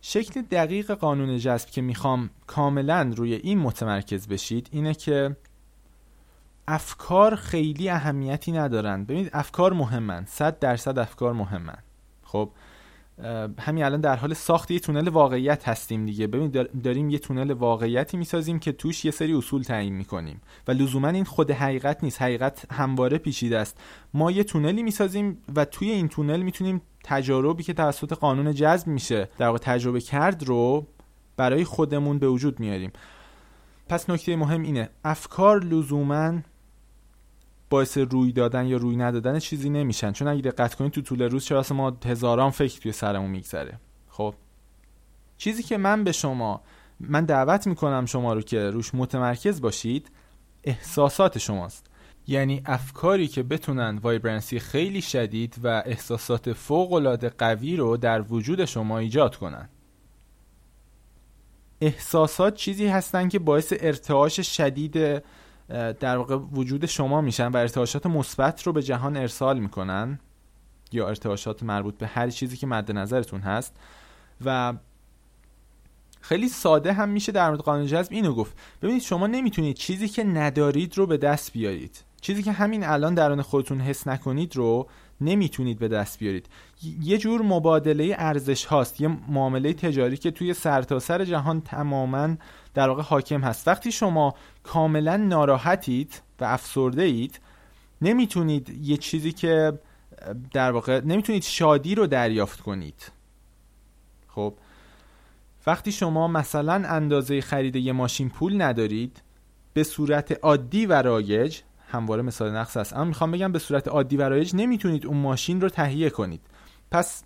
شکل 0.01 0.43
دقیق 0.43 0.91
قانون 0.91 1.39
جذب 1.39 1.69
که 1.69 1.83
می‌خوام 1.83 2.31
کاملا 2.47 3.13
روی 3.17 3.35
این 3.35 3.59
متمرکز 3.59 4.29
بشید 4.29 4.69
اینه 4.73 4.95
که 4.95 5.37
افکار 6.69 7.37
خیلی 7.37 7.89
اهمیتی 7.89 8.53
ندارن. 8.53 9.05
ببینید 9.05 9.31
افکار 9.33 9.73
مهمن. 9.73 10.25
صد 10.27 10.59
درصد 10.59 10.99
افکار 10.99 11.33
مهمن. 11.33 11.79
خب 12.23 12.51
همین 13.59 13.85
الان 13.85 14.01
در 14.01 14.17
حال 14.17 14.35
ساخت 14.35 14.71
یه 14.71 14.79
تونل 14.79 15.09
واقعیت 15.09 15.69
هستیم 15.69 16.07
دیگه. 16.07 16.27
ببین 16.27 16.67
داریم 16.85 17.11
یه 17.11 17.19
تونل 17.19 17.51
واقعیتی 17.51 18.17
می‌سازیم 18.17 18.59
که 18.59 18.73
توش 18.73 19.05
یه 19.05 19.11
سری 19.11 19.35
اصول 19.35 19.63
تعیین 19.63 19.95
می‌کنیم. 19.95 20.41
و 20.69 20.73
لزوما 20.73 21.09
این 21.09 21.25
خود 21.25 21.51
حقیقت 21.51 22.05
نیست. 22.05 22.23
حقیقت 22.23 22.73
همواره 22.73 23.19
پیچیده 23.19 23.59
است. 23.59 23.81
ما 24.15 24.31
یه 24.31 24.45
تونلی 24.45 24.83
می‌سازیم 24.83 25.39
و 25.57 25.65
توی 25.65 25.91
این 25.91 26.09
تونل 26.09 26.43
می‌تونیم 26.43 26.83
تجاربی 27.05 27.63
که 27.63 27.73
توسط 27.73 28.13
قانون 28.13 28.55
جذب 28.55 28.87
میشه 28.87 29.29
در 29.39 29.47
واقع 29.47 29.59
تجربه 29.59 30.01
کرد 30.01 30.43
رو 30.43 30.87
برای 31.37 31.65
خودمون 31.65 32.19
به 32.19 32.29
وجود 32.29 32.61
میاریم. 32.61 32.93
پس 33.89 34.11
نکته 34.11 34.37
مهم 34.37 34.63
اینه. 34.63 34.89
افکار 35.05 35.65
لزوما 35.65 36.39
باعث 37.71 37.99
روی 37.99 38.33
دادن 38.33 38.67
یا 38.67 38.77
روی 38.77 38.97
ندادن 38.97 39.39
چیزی 39.39 39.71
نمیشن. 39.71 40.13
چون 40.13 40.29
اگه 40.29 40.43
دقت 40.43 40.75
کنید 40.75 40.93
تو 40.93 41.01
طول 41.01 41.23
روز 41.23 41.45
چرا 41.45 41.65
ما 41.71 41.97
هزاران 42.07 42.51
فکر 42.51 42.81
توی 42.81 42.93
سرمون 42.93 43.31
میگذره. 43.31 43.79
خب. 44.09 44.35
چیزی 45.37 45.63
که 45.63 45.77
من 45.77 46.05
به 46.05 46.13
شما 46.13 46.61
من 47.01 47.25
دعوت 47.25 47.67
می‌کنم 47.67 48.07
شما 48.07 48.33
رو 48.33 48.43
که 48.43 48.71
روش 48.71 48.95
متمرکز 48.95 49.61
باشید 49.61 50.11
احساسات 50.65 51.39
شماست. 51.39 51.87
یعنی 52.27 52.63
افکاری 52.67 53.29
که 53.29 53.43
بتونن 53.43 53.99
وایبرنسی 53.99 54.59
خیلی 54.59 55.03
شدید 55.03 55.57
و 55.63 55.83
احساسات 55.87 56.53
فوق 56.53 56.93
العاده 56.93 57.29
قوی 57.29 57.77
رو 57.77 57.97
در 57.97 58.23
وجود 58.23 58.65
شما 58.65 58.99
ایجاد 58.99 59.37
کنن. 59.37 59.69
احساسات 61.81 62.55
چیزی 62.55 62.87
هستن 62.87 63.29
که 63.29 63.39
باعث 63.39 63.73
ارتعاش 63.81 64.41
شدید 64.41 65.23
در 66.01 66.17
واقع 66.17 66.37
وجود 66.37 66.87
شما 66.87 67.21
میشن 67.21 67.47
و 67.47 67.57
ارتعاشات 67.57 68.07
مثبت 68.07 68.63
رو 68.63 68.73
به 68.73 68.83
جهان 68.83 69.17
ارسال 69.17 69.59
می‌کنن 69.59 70.19
یا 70.93 71.09
ارتعاشات 71.09 71.63
مربوط 71.63 71.99
به 71.99 72.07
هر 72.07 72.31
چیزی 72.31 72.57
که 72.57 72.67
مد 72.67 72.93
نظرتون 72.93 73.41
هست. 73.41 73.77
و 74.45 74.75
خیلی 76.21 76.49
ساده 76.49 76.93
هم 76.93 77.09
میشه 77.09 77.33
در 77.33 77.49
مورد 77.49 77.61
قانون 77.61 77.87
جذب 77.87 78.13
اینو 78.13 78.35
گفت. 78.35 78.57
ببینید 78.83 79.03
شما 79.03 79.27
نمی‌تونید 79.27 79.77
چیزی 79.77 80.09
که 80.09 80.25
ندارید 80.25 80.99
رو 80.99 81.07
به 81.07 81.17
دست 81.17 81.53
بیارید. 81.53 82.05
چیزی 82.21 82.43
که 82.43 82.53
همین 82.53 82.85
الان 82.85 83.15
درون 83.15 83.43
خودتون 83.43 83.81
حس 83.81 84.09
نکنید 84.09 84.57
رو 84.57 84.89
نمی‌تونید 85.21 85.79
به 85.79 85.89
دست 85.89 86.19
بیارید. 86.19 86.47
یه 87.03 87.19
جور 87.19 87.43
مبادله 87.43 88.15
ارزش 88.19 88.65
هاست 88.65 89.01
یه 89.01 89.09
معامله 89.29 89.73
تجاری 89.73 90.17
که 90.17 90.31
توی 90.31 90.55
سرتاسر 90.55 91.19
سر 91.19 91.25
جهان 91.25 91.61
تماما 91.61 92.37
در 92.75 92.89
واقع 92.89 93.03
حاکم 93.03 93.41
هست. 93.41 93.69
وقتی 93.69 93.93
شما 93.93 94.35
کاملا 94.63 95.17
ناراحتید 95.17 96.23
و 96.41 96.45
افسرده 96.45 97.03
اید 97.03 97.41
نمی‌تونید 98.03 98.69
یه 98.83 98.97
چیزی 98.97 99.33
که 99.33 99.79
در 100.53 100.73
واقع 100.73 101.01
نمی‌تونید 101.05 101.43
شادی 101.43 101.95
رو 101.95 102.07
دریافت 102.07 102.61
کنید. 102.61 103.13
خب 104.29 104.55
وقتی 105.67 105.93
شما 105.93 106.29
مثلا 106.29 106.73
اندازه 106.75 107.41
خرید 107.41 107.77
یه 107.77 107.93
ماشین 107.93 108.29
پول 108.29 108.63
ندارید 108.63 109.23
به 109.73 109.85
صورت 109.85 110.39
عادی 110.43 110.87
و 110.87 111.03
رایج 111.03 111.61
همواره 111.89 112.23
مثال 112.23 112.57
نقص 112.57 112.77
است. 112.77 112.93
اما 112.93 113.05
می‌خوام 113.05 113.31
بگم 113.31 113.53
به 113.53 113.59
صورت 113.59 113.89
عادی 113.89 114.17
و 114.17 114.29
رایج 114.29 114.51
نمی‌تونید 114.55 115.07
اون 115.07 115.17
ماشین 115.17 115.61
رو 115.61 115.69
تهیه 115.69 116.11
کنید. 116.11 116.41
پس 116.91 117.25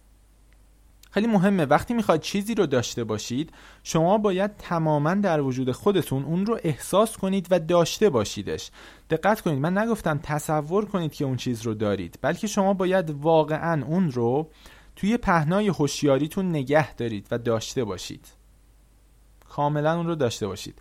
خیلی 1.11 1.27
مهمه. 1.27 1.65
وقتی 1.65 1.95
می‌خواید 1.95 2.21
چیزی 2.21 2.55
رو 2.55 2.67
داشته 2.67 3.05
باشید 3.05 3.53
شما 3.83 4.19
باید 4.19 4.57
تماما 4.57 5.15
در 5.15 5.41
وجود 5.41 5.73
خودتون 5.73 6.25
اون 6.25 6.47
رو 6.47 6.59
احساس 6.63 7.17
کنید 7.17 7.47
و 7.51 7.61
داشته 7.61 8.11
باشیدش. 8.11 8.71
دقت 9.11 9.41
کنید. 9.41 9.59
من 9.59 9.79
نگفتم 9.79 10.21
تصور 10.23 10.85
کنید 10.85 11.13
که 11.13 11.25
اون 11.25 11.37
چیز 11.37 11.63
رو 11.63 11.75
دارید. 11.75 12.19
بلکه 12.23 12.47
شما 12.47 12.75
باید 12.75 13.11
واقعا 13.11 13.85
اون 13.85 14.11
رو 14.13 14.51
توی 14.97 15.17
پهنای 15.17 15.69
هوشیاریتون 15.69 16.51
نگه 16.51 16.95
دارید 16.95 17.27
و 17.31 17.39
داشته 17.39 17.85
باشید. 17.85 18.27
کاملا 19.49 19.97
اون 19.97 20.07
رو 20.07 20.15
داشته 20.15 20.47
باشید. 20.47 20.79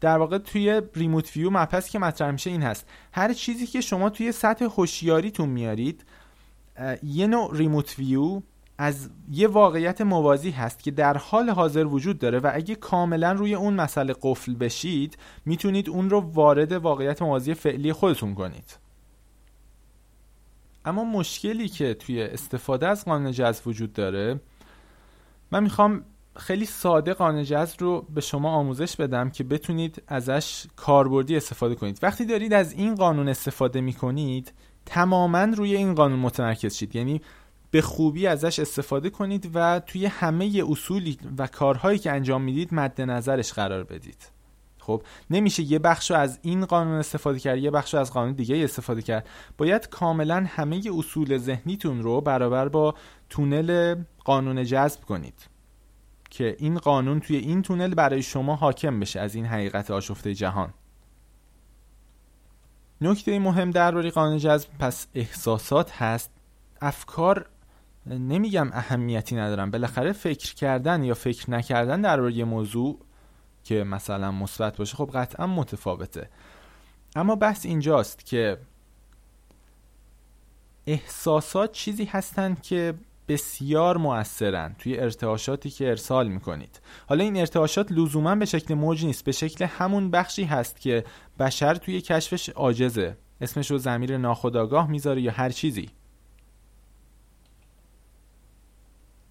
در 0.00 0.18
واقع 0.18 0.38
توی 0.38 0.82
ریموت 0.94 1.36
ویو 1.36 1.50
مپس 1.50 1.90
که 1.90 1.98
مطرح 1.98 2.30
میشه 2.30 2.50
این 2.50 2.62
هست. 2.62 2.86
هر 3.12 3.32
چیزی 3.32 3.66
که 3.66 3.80
شما 3.80 4.10
توی 4.10 4.32
سطح 4.32 4.64
هوشیاریتون 4.64 5.48
میارید 5.48 6.04
یه 7.02 7.26
نوع 7.26 7.56
ریموت 7.56 7.98
ویو 7.98 8.42
از 8.78 9.10
یه 9.30 9.48
واقعیت 9.48 10.00
موازی 10.00 10.50
هست 10.50 10.82
که 10.82 10.90
در 10.90 11.16
حال 11.16 11.50
حاضر 11.50 11.84
وجود 11.84 12.18
داره 12.18 12.38
و 12.38 12.50
اگه 12.54 12.74
کاملا 12.74 13.32
روی 13.32 13.54
اون 13.54 13.74
مسئله 13.74 14.14
قفل 14.22 14.54
بشید 14.54 15.18
می‌تونید 15.44 15.88
اون 15.88 16.10
رو 16.10 16.20
وارد 16.20 16.72
واقعیت 16.72 17.22
موازی 17.22 17.54
فعلی 17.54 17.92
خودتون 17.92 18.34
کنید. 18.34 18.78
اما 20.84 21.04
مشکلی 21.04 21.68
که 21.68 21.94
توی 21.94 22.22
استفاده 22.22 22.88
از 22.88 23.04
قانون 23.04 23.32
جذب 23.32 23.68
وجود 23.68 23.92
داره 23.92 24.40
من 25.50 25.62
می‌خوام 25.62 26.04
خیلی 26.38 26.64
ساده 26.66 27.14
قانون 27.14 27.44
جذب 27.44 27.80
رو 27.80 28.06
به 28.14 28.20
شما 28.20 28.50
آموزش 28.50 28.96
بدم 28.96 29.30
که 29.30 29.44
بتونید 29.44 30.02
ازش 30.06 30.66
کاربردی 30.76 31.36
استفاده 31.36 31.74
کنید. 31.74 31.98
وقتی 32.02 32.24
دارید 32.24 32.52
از 32.52 32.72
این 32.72 32.94
قانون 32.94 33.28
استفاده 33.28 33.80
می‌کنید 33.80 34.52
تماما 34.86 35.44
روی 35.44 35.76
این 35.76 35.94
قانون 35.94 36.18
متمرکز 36.18 36.74
شید. 36.74 36.96
یعنی 36.96 37.20
به 37.70 37.82
خوبی 37.82 38.26
ازش 38.26 38.58
استفاده 38.58 39.10
کنید 39.10 39.50
و 39.54 39.80
توی 39.80 40.06
همه 40.06 40.62
اصولی 40.68 41.18
و 41.38 41.46
کارهایی 41.46 41.98
که 41.98 42.12
انجام 42.12 42.42
می‌دید 42.42 42.74
مد 42.74 43.00
نظرش 43.00 43.52
قرار 43.52 43.84
بدید. 43.84 44.30
خب 44.78 45.02
نمیشه 45.30 45.62
یه 45.62 45.78
بخش 45.78 46.10
از 46.10 46.38
این 46.42 46.64
قانون 46.64 46.94
استفاده 46.94 47.38
کرد 47.38 47.58
یه 47.58 47.70
بخش 47.70 47.94
از 47.94 48.12
قانون 48.12 48.32
دیگه 48.32 48.64
استفاده 48.64 49.02
کرد. 49.02 49.28
باید 49.58 49.88
کاملا 49.88 50.46
همه 50.48 50.82
اصول 50.98 51.38
ذهنیتون 51.38 52.02
رو 52.02 52.20
برابر 52.20 52.68
با 52.68 52.94
تونل 53.30 53.94
قانون 54.24 54.64
جذب 54.64 55.00
کنید. 55.00 55.57
که 56.38 56.56
این 56.58 56.78
قانون 56.78 57.20
توی 57.20 57.36
این 57.36 57.62
تونل 57.62 57.94
برای 57.94 58.22
شما 58.22 58.56
حاکم 58.56 59.00
بشه 59.00 59.20
از 59.20 59.34
این 59.34 59.46
حقیقت 59.46 59.90
آشفته 59.90 60.34
جهان. 60.34 60.74
نکته 63.00 63.38
مهم 63.38 63.70
درباره 63.70 64.10
قانون 64.10 64.38
جذب 64.38 64.68
پس 64.78 65.06
احساسات 65.14 65.92
هست. 65.92 66.30
افکار 66.80 67.46
نمیگم 68.06 68.70
اهمیتی 68.72 69.36
ندارم 69.36 69.70
بالاخره 69.70 70.12
فکر 70.12 70.54
کردن 70.54 71.04
یا 71.04 71.14
فکر 71.14 71.50
نکردن 71.50 72.00
درباره 72.00 72.32
یه 72.32 72.44
موضوع 72.44 72.98
که 73.64 73.84
مثلا 73.84 74.32
مثبت 74.32 74.76
باشه 74.76 74.96
خب 74.96 75.10
قطعا 75.14 75.46
متفاوته. 75.46 76.30
اما 77.16 77.36
بحث 77.36 77.66
اینجاست 77.66 78.26
که 78.26 78.58
احساسات 80.86 81.72
چیزی 81.72 82.04
هستند 82.04 82.62
که 82.62 82.94
بسیار 83.28 83.96
مؤثرن 83.96 84.74
توی 84.78 84.98
ارتعاشاتی 84.98 85.70
که 85.70 85.88
ارسال 85.88 86.28
می‌کنید. 86.28 86.80
حالا 87.06 87.24
این 87.24 87.36
ارتعاشات 87.36 87.92
لزوما 87.92 88.34
به 88.34 88.44
شکل 88.44 88.74
موج 88.74 89.04
نیست 89.04 89.24
به 89.24 89.32
شکل 89.32 89.64
همون 89.64 90.10
بخشی 90.10 90.44
هست 90.44 90.80
که 90.80 91.04
بشر 91.38 91.74
توی 91.74 92.00
کشفش 92.00 92.48
عاجزه. 92.48 93.16
اسمش 93.40 93.70
رو 93.70 93.78
زمیر 93.78 94.16
ناخداگاه 94.16 94.90
می‌ذاره 94.90 95.20
یا 95.20 95.32
هر 95.32 95.50
چیزی. 95.50 95.90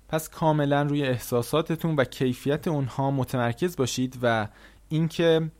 پس 0.09 0.29
کاملا 0.29 0.81
روی 0.81 1.03
احساساتتون 1.03 1.95
و 1.95 2.03
کیفیت 2.03 2.67
اونها 2.67 3.11
متمرکز 3.11 3.75
باشید 3.75 4.19
و 4.21 4.47
اینکه 4.89 5.51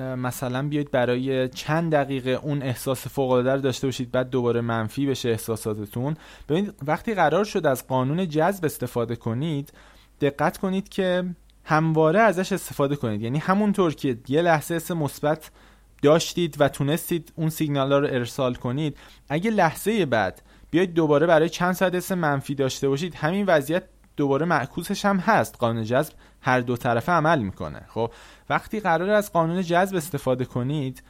مثلا 0.00 0.68
بیاید 0.68 0.90
برای 0.90 1.48
چند 1.48 1.92
دقیقه 1.92 2.30
اون 2.30 2.62
احساس 2.62 3.06
فوق 3.06 3.30
العاده 3.30 3.52
رو 3.54 3.60
داشته 3.60 3.86
باشید 3.86 4.10
بعد 4.10 4.30
دوباره 4.30 4.60
منفی 4.60 5.06
بشه 5.06 5.28
احساساتتون. 5.28 6.16
ببینید 6.48 6.74
وقتی 6.86 7.14
قرار 7.14 7.44
شد 7.44 7.66
از 7.66 7.86
قانون 7.86 8.28
جذب 8.28 8.64
استفاده 8.64 9.16
کنید 9.16 9.72
دقت 10.20 10.58
کنید 10.58 10.88
که 10.88 11.24
همواره 11.64 12.20
ازش 12.20 12.52
استفاده 12.52 12.96
کنید. 12.96 13.22
یعنی 13.22 13.38
همونطور 13.38 13.94
که 13.94 14.18
یه 14.28 14.42
لحظه 14.42 14.74
حس 14.74 14.90
مثبت 14.90 15.50
داشتید 16.02 16.56
و 16.60 16.68
تونستید 16.68 17.32
اون 17.36 17.50
سیگنال 17.50 17.92
رو 17.92 18.06
ارسال 18.06 18.54
کنید 18.54 18.96
اگه 19.28 19.50
لحظه 19.50 20.06
بعد 20.06 20.42
بیاید 20.70 20.94
دوباره 20.94 21.26
برای 21.26 21.48
چند 21.48 21.72
ساعت 21.72 21.94
حس 21.94 22.12
منفی 22.12 22.54
داشته 22.54 22.88
باشید 22.88 23.14
همین 23.14 23.46
وضعیت 23.46 23.82
دوباره 24.16 24.46
معکوسش 24.46 25.04
هم 25.04 25.16
هست. 25.16 25.56
قانون 25.56 25.84
جذب 25.84 26.12
هر 26.40 26.60
دو 26.60 26.76
طرفه 26.76 27.12
عمل 27.12 27.38
می‌کنه. 27.38 27.86
خب 27.88 28.10
وقتی 28.50 28.80
قرار 28.80 29.10
از 29.10 29.32
قانون 29.32 29.62
جذب 29.62 29.96
استفاده 29.96 30.44
کنید 30.44 31.02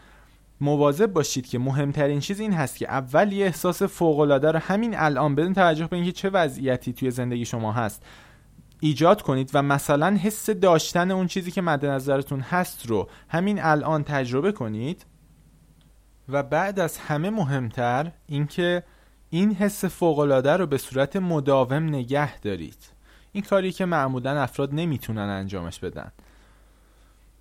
مواظب 0.60 1.12
باشید 1.12 1.46
که 1.46 1.58
مهمترین 1.58 2.20
چیز 2.20 2.40
این 2.40 2.52
هست 2.52 2.76
که 2.76 2.88
اول 2.88 3.32
یه 3.32 3.46
احساس 3.46 3.82
فوق 3.82 4.18
العاده 4.18 4.52
رو 4.52 4.58
همین 4.58 4.98
الان 4.98 5.34
بدون 5.34 5.54
توجه 5.54 5.86
به 5.86 5.96
اینکه 5.96 6.12
چه 6.12 6.30
وضعیتی 6.30 6.92
توی 6.92 7.10
زندگی 7.10 7.44
شما 7.44 7.72
هست 7.72 8.02
ایجاد 8.80 9.22
کنید 9.22 9.50
و 9.54 9.62
مثلا 9.62 10.16
حس 10.16 10.50
داشتن 10.50 11.10
اون 11.10 11.26
چیزی 11.26 11.50
که 11.50 11.62
مد 11.62 11.86
نظرتون 11.86 12.40
هست 12.40 12.86
رو 12.86 13.08
همین 13.28 13.62
الان 13.62 14.04
تجربه 14.04 14.52
کنید. 14.52 15.06
و 16.28 16.42
بعد 16.42 16.80
از 16.80 16.98
همه 16.98 17.30
مهمتر 17.30 18.12
اینکه 18.26 18.82
این 19.30 19.54
حس 19.54 19.84
فوق 19.84 20.18
العاده 20.18 20.56
رو 20.56 20.66
به 20.66 20.78
صورت 20.78 21.16
مداوم 21.16 21.82
نگه 21.82 22.38
دارید. 22.38 22.99
این 23.32 23.44
کاری 23.44 23.72
که 23.72 23.84
معمولا 23.84 24.42
افراد 24.42 24.74
نمی‌تونن 24.74 25.28
انجامش 25.28 25.78
بدن. 25.78 26.12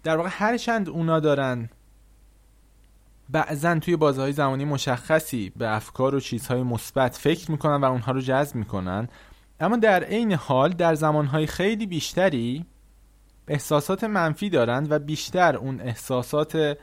در 0.03 0.17
واقع 0.17 0.29
هر 0.31 0.57
چند 0.57 0.89
اونا 0.89 1.19
دارن 1.19 1.69
بعضا 3.29 3.79
توی 3.79 3.95
بازهای 3.95 4.31
زمانی 4.31 4.65
مشخصی 4.65 5.51
به 5.55 5.75
افکار 5.75 6.15
و 6.15 6.19
چیزهای 6.19 6.63
مثبت 6.63 7.15
فکر 7.15 7.51
می‌کنن 7.51 7.81
و 7.81 7.85
اونها 7.85 8.11
رو 8.11 8.21
جذب 8.21 8.55
می‌کنن. 8.55 9.07
اما 9.59 9.77
در 9.77 10.03
عین 10.03 10.33
حال 10.33 10.69
در 10.69 10.95
زمانهای 10.95 11.47
خیلی 11.47 11.85
بیشتری 11.85 12.65
احساسات 13.47 14.03
منفی 14.03 14.49
دارند 14.49 14.91
و 14.91 14.99
بیشتر 14.99 15.55
اون 15.55 15.81
احساسات 15.81 16.77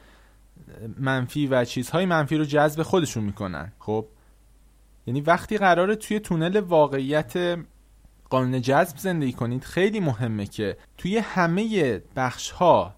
منفی 0.98 1.46
و 1.46 1.64
چیزهای 1.64 2.06
منفی 2.06 2.36
رو 2.36 2.44
جذب 2.44 2.82
خودشون 2.82 3.24
می‌کنن. 3.24 3.72
خب 3.78 4.06
یعنی 5.06 5.20
وقتی 5.20 5.58
قراره 5.58 5.96
توی 5.96 6.20
تونل 6.20 6.56
واقعیت 6.56 7.58
قانون 8.30 8.60
جذب 8.60 8.98
زندگی 8.98 9.32
کنید 9.32 9.64
خیلی 9.64 10.00
مهمه 10.00 10.46
که 10.46 10.76
توی 10.98 11.18
همه 11.18 11.98
بخش 12.16 12.50
ها 12.50 12.94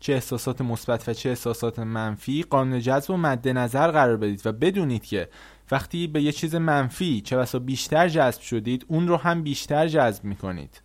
چه 0.00 0.12
احساسات 0.12 0.60
مثبت 0.60 1.08
و 1.08 1.12
چه 1.12 1.28
احساسات 1.28 1.78
منفی 1.78 2.42
قانون 2.42 2.80
جذب 2.80 3.10
رو 3.10 3.16
مد 3.16 3.48
نظر 3.48 3.90
قرار 3.90 4.16
بدید 4.16 4.46
و 4.46 4.52
بدونید 4.52 5.04
که 5.04 5.28
وقتی 5.70 6.06
به 6.06 6.22
یه 6.22 6.32
چیز 6.32 6.54
منفی 6.54 7.20
چه 7.20 7.36
بسا 7.36 7.58
بیشتر 7.58 8.08
جذب 8.08 8.40
شدید 8.40 8.84
اون 8.88 9.08
رو 9.08 9.16
هم 9.16 9.42
بیشتر 9.42 9.88
جذب 9.88 10.24
می‌کنید. 10.24 10.82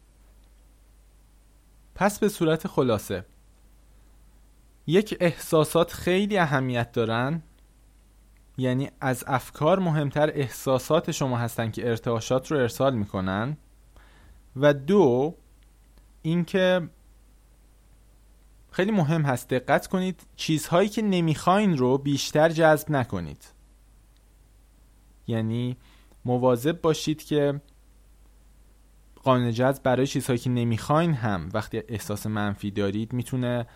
پس 1.96 2.20
به 2.20 2.30
صورت 2.30 2.68
خلاصه 2.68 3.26
یک 4.88 5.18
احساسات 5.20 5.94
خیلی 5.94 6.38
اهمیت 6.38 6.92
دارن 6.92 7.42
یعنی 8.60 8.90
از 9.02 9.24
افکار 9.28 9.80
مهمتر 9.80 10.30
احساسات 10.30 11.12
شما 11.12 11.38
هستن 11.38 11.72
که 11.72 11.90
ارتعاشات 11.90 12.52
رو 12.52 12.58
ارسال 12.58 12.96
می‌کنن. 12.96 13.58
و 14.56 14.74
دو 14.74 15.36
اینکه 16.22 16.90
خیلی 18.72 18.92
مهم 18.92 19.22
هست 19.22 19.50
دقت 19.50 19.88
کنید 19.88 20.22
چیزهایی 20.36 20.90
که 20.90 21.02
نمی‌خواین 21.02 21.78
رو 21.78 21.98
بیشتر 21.98 22.50
جذب 22.50 22.92
نکنید. 22.92 23.46
یعنی 25.28 25.78
مواظب 26.26 26.82
باشید 26.82 27.24
که 27.24 27.62
قانون 29.24 29.52
جذب 29.52 29.84
برای 29.84 30.08
چیزهایی 30.08 30.40
که 30.40 30.50
نمی‌خواین 30.50 31.14
هم 31.14 31.50
وقتی 31.54 31.84
احساس 31.88 32.28
منفی 32.28 32.72
دارید 32.72 33.14
می‌تونه 33.14 33.68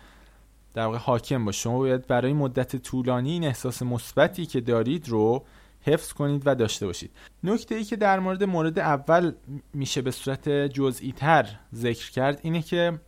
در 0.74 0.86
واقع 0.86 0.98
حاکم 0.98 1.44
باشه. 1.44 1.60
شما 1.60 1.78
باید 1.78 2.06
برای 2.06 2.32
مدت 2.32 2.76
طولانی 2.76 3.30
این 3.30 3.44
احساس 3.44 3.82
مثبتی 3.82 4.46
که 4.46 4.60
دارید 4.60 5.08
رو 5.08 5.44
حفظ 5.80 6.12
کنید 6.12 6.42
و 6.46 6.54
داشته 6.54 6.86
باشید. 6.86 7.10
نکته 7.44 7.74
ای 7.74 7.84
که 7.84 7.96
در 7.96 8.20
مورد 8.20 8.44
مورد 8.44 8.78
اول 8.78 9.32
میشه 9.74 10.02
به 10.02 10.10
صورت 10.10 10.48
جزئی 10.48 11.12
تر 11.12 11.48
ذکر 11.74 12.10
کرد 12.10 12.40
اینه 12.42 12.62
که 12.62 13.00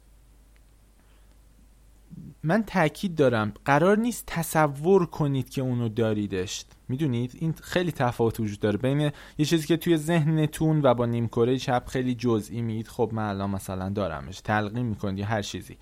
من 2.43 2.63
تاکید 2.63 3.15
دارم 3.15 3.53
قرار 3.65 3.99
نیست 3.99 4.25
تصور 4.27 5.07
کنید 5.07 5.49
که 5.49 5.63
اونو 5.63 5.89
داریدش. 5.89 6.65
می‌دونید؟ 6.89 7.33
این 7.41 7.55
خیلی 7.63 7.93
تفاوت 7.93 8.41
وجود 8.41 8.61
داره. 8.61 8.79
بین 8.79 9.01
یه 9.39 9.47
چیزی 9.47 9.67
که 9.67 9.77
توی 9.77 9.97
ذهنتون 9.97 10.83
و 10.83 10.95
با 10.95 11.07
نیمکره 11.07 11.59
چپ 11.59 11.87
خیلی 11.87 12.15
جزئی 12.15 12.63
میید 12.63 12.89
خب 12.89 13.11
من 13.13 13.29
الان 13.29 13.51
مثلا 13.51 13.89
دارمش 13.89 14.41
تلقیم 14.41 14.87
می‌کنید 14.87 15.19
یا 15.19 15.27
هر 15.27 15.43
چیزی. 15.43 15.77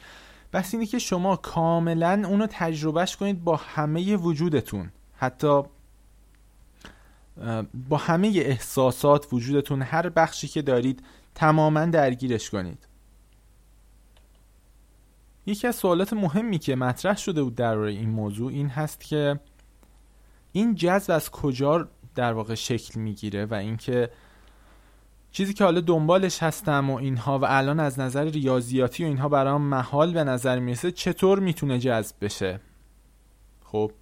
بس 0.54 0.74
اینه 0.74 0.86
که 0.86 0.98
شما 0.98 1.36
کاملا 1.36 2.22
اونو 2.28 2.46
تجربهش 2.50 3.16
کنید 3.16 3.44
با 3.44 3.56
همه 3.56 4.16
وجودتون. 4.16 4.90
حتی 5.16 5.62
با 7.88 7.96
همه 7.96 8.28
احساسات 8.28 9.32
وجودتون 9.32 9.82
هر 9.82 10.08
بخشی 10.08 10.48
که 10.48 10.62
دارید 10.62 11.02
تماما 11.34 11.84
درگیرش 11.84 12.50
کنید. 12.50 12.88
یکی 15.46 15.66
از 15.66 15.76
سوالات 15.76 16.12
مهمی 16.12 16.58
که 16.58 16.76
مطرح 16.76 17.16
شده 17.16 17.42
بود 17.42 17.54
در 17.54 17.78
این 17.78 18.10
موضوع 18.10 18.52
این 18.52 18.68
هست 18.68 19.00
که 19.00 19.40
این 20.52 20.74
جذب 20.74 21.10
از 21.10 21.30
کجا 21.30 21.88
در 22.14 22.32
واقع 22.32 22.54
شکل 22.54 23.00
می‌گیره 23.00 23.46
و 23.46 23.54
اینکه 23.54 24.10
چیزی 25.34 25.54
که 25.54 25.64
حالا 25.64 25.80
دنبالش 25.80 26.42
هستم 26.42 26.90
و 26.90 26.94
اینها 26.94 27.38
و 27.38 27.44
الان 27.44 27.80
از 27.80 28.00
نظر 28.00 28.24
ریاضیاتی 28.24 29.04
و 29.04 29.06
اینها 29.06 29.28
برام 29.28 29.62
محال 29.62 30.12
به 30.12 30.24
نظر 30.24 30.58
می‌رسه 30.58 30.90
چطور 30.90 31.38
می‌تونه 31.38 31.78
جذب 31.78 32.16
بشه؟ 32.20 32.60
خب 33.64 33.92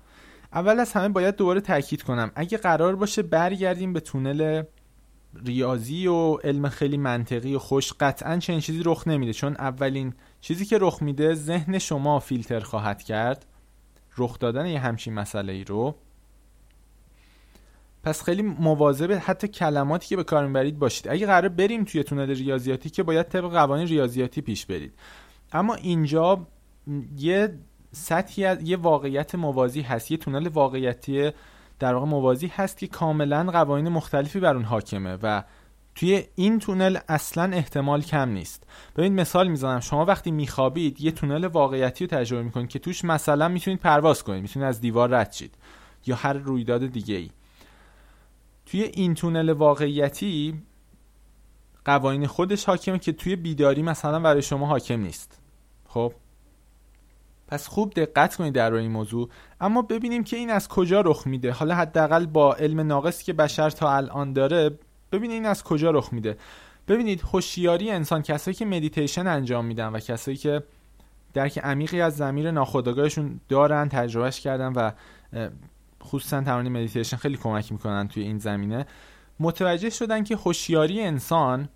اول 0.53 0.81
از 0.81 0.93
همه 0.93 1.09
باید 1.09 1.37
دوباره 1.37 1.61
تاکید 1.61 2.03
کنم. 2.03 2.31
اگه 2.35 2.59
قرار 2.59 2.97
باشه 2.97 3.23
برگردیم 3.23 3.93
به 3.93 4.01
تونل 4.01 4.63
ریاضی 5.45 6.07
و 6.07 6.35
علم 6.35 6.69
خیلی 6.69 6.97
منطقی 6.97 7.55
و 7.55 7.59
خوش 7.59 7.93
قطعا 7.93 8.39
چنین 8.39 8.61
چیزی 8.61 8.83
رخ 8.85 9.09
نمیده. 9.09 9.33
چون 9.33 9.53
اولین 9.59 10.15
چیزی 10.41 10.65
که 10.65 10.79
رخ 10.81 11.03
میده 11.03 11.35
ذهن 11.35 11.79
شما 11.79 12.19
فیلتر 12.19 12.61
خواهد 12.61 13.03
کرد. 13.03 13.47
رخ 14.19 14.39
دادن 14.39 14.67
یه 14.67 14.81
همچین 14.81 15.15
مسئله 15.15 15.53
ای 15.53 15.65
رو. 15.65 15.95
پس 18.05 18.23
خیلی 18.23 18.43
مواظب 18.43 19.21
حتی 19.25 19.49
کلماتی 19.49 20.09
که 20.09 20.17
به 20.17 20.25
کار 20.25 20.47
می‌برید 20.47 20.79
باشید. 20.79 21.09
اگه 21.09 21.27
قرار 21.27 21.49
بریم 21.49 21.85
توی 21.85 22.03
تونل 22.03 22.31
ریاضیاتی 22.31 22.91
که 22.91 23.03
باید 23.03 23.29
طبق 23.29 23.51
قوانین 23.51 23.87
ریاضیاتی 23.87 24.41
پیش 24.41 24.67
برید. 24.67 24.93
اما 25.53 25.75
اینجا 25.75 26.47
یه 27.17 27.59
سطحی 27.93 28.45
از 28.45 28.63
یه 28.63 28.77
واقعیت 28.77 29.35
موازی 29.35 29.81
هست. 29.81 30.11
یه 30.11 30.17
تونل 30.17 30.49
واقعیتی 30.49 31.31
در 31.79 31.95
واقع 31.95 32.07
موازی 32.07 32.47
هست 32.47 32.79
که 32.79 32.87
کاملا 32.87 33.45
قوانین 33.45 33.89
مختلفی 33.89 34.41
بر 34.41 34.55
اون 34.55 34.65
حاکمه 34.65 35.19
و 35.23 35.43
توی 35.95 36.25
این 36.35 36.59
تونل 36.59 36.99
اصلا 37.09 37.53
احتمال 37.53 38.03
کم 38.03 38.29
نیست. 38.29 38.67
ببینید 38.97 39.21
مثال 39.21 39.49
می‌زنم. 39.49 39.81
شما 39.81 40.05
وقتی 40.05 40.31
میخوابید 40.31 41.01
یه 41.01 41.11
تونل 41.11 41.45
واقعیتی 41.45 42.07
رو 42.07 42.19
تجربه 42.19 42.43
می‌کنید 42.43 42.69
که 42.69 42.79
توش 42.79 43.05
مثلا 43.05 43.49
می‌تونید 43.49 43.81
پرواز 43.81 44.23
کنید. 44.23 44.43
می‌تونید 44.43 44.69
از 44.69 44.81
دیوار 44.81 45.11
رد 45.11 45.33
شید 45.33 45.55
یا 46.07 46.17
هر 46.17 46.33
رویداد 46.33 46.87
دیگه 46.87 47.15
ای 47.15 47.31
توی 48.73 48.83
این 48.83 49.15
تونل 49.15 49.51
واقعیتی 49.51 50.63
قوانین 51.85 52.27
خودش 52.27 52.65
حاکمه 52.65 52.99
که 52.99 53.13
توی 53.13 53.37
بیداری 53.37 53.83
مثلا 53.83 54.21
برای 54.21 54.43
شما 54.43 54.67
حاکم 54.67 55.01
نیست. 55.01 55.41
خب؟ 55.89 56.13
پس 57.49 57.69
خوب 57.69 57.93
دقت 57.95 58.37
کنید 58.37 58.55
در 58.55 58.75
این 58.75 58.91
موضوع. 58.91 59.29
اما 59.61 59.83
ببینیم 59.83 60.25
که 60.25 60.37
این 60.37 60.51
از 60.51 60.69
کجا 60.69 61.01
رخ 61.01 61.27
میده. 61.27 61.53
حالا 61.53 61.75
حداقل 61.75 62.27
با 62.27 62.55
علم 62.55 62.81
ناقصی 62.81 63.25
که 63.25 63.33
بشر 63.33 63.71
تا 63.71 63.97
الان 63.97 64.33
داره 64.33 64.79
ببینید 65.13 65.35
این 65.35 65.47
از 65.47 65.65
کجا 65.65 65.91
رخ 65.91 66.13
میده. 66.13 66.37
ببینید 66.89 67.21
هوشیاری 67.21 67.91
انسان 67.91 68.23
کسایی 68.23 68.55
که 68.55 68.65
مدیتیشن 68.65 69.27
انجام 69.27 69.65
میدن 69.65 69.89
و 69.89 70.01
کسایی 70.01 70.37
که 70.37 70.63
درک 71.35 71.59
عمیقی 71.59 72.01
از 72.01 72.17
زمیر 72.17 72.51
ناخودآگاهشون 72.51 73.41
دارن 73.49 73.89
تجربهش 73.89 74.41
کردن 74.41 74.73
و 74.73 74.91
خصوصا 76.05 76.41
تمرین 76.41 76.73
مدیتیشن 76.73 77.17
خیلی 77.17 77.37
کمک 77.37 77.73
می‌کنن 77.73 78.09
توی 78.09 78.23
این 78.23 78.39
زمینه. 78.39 78.87
متوجه 79.41 79.91
شدن 79.91 80.25
که 80.25 80.37
هوشیاری 80.37 81.03
انسان 81.03 81.69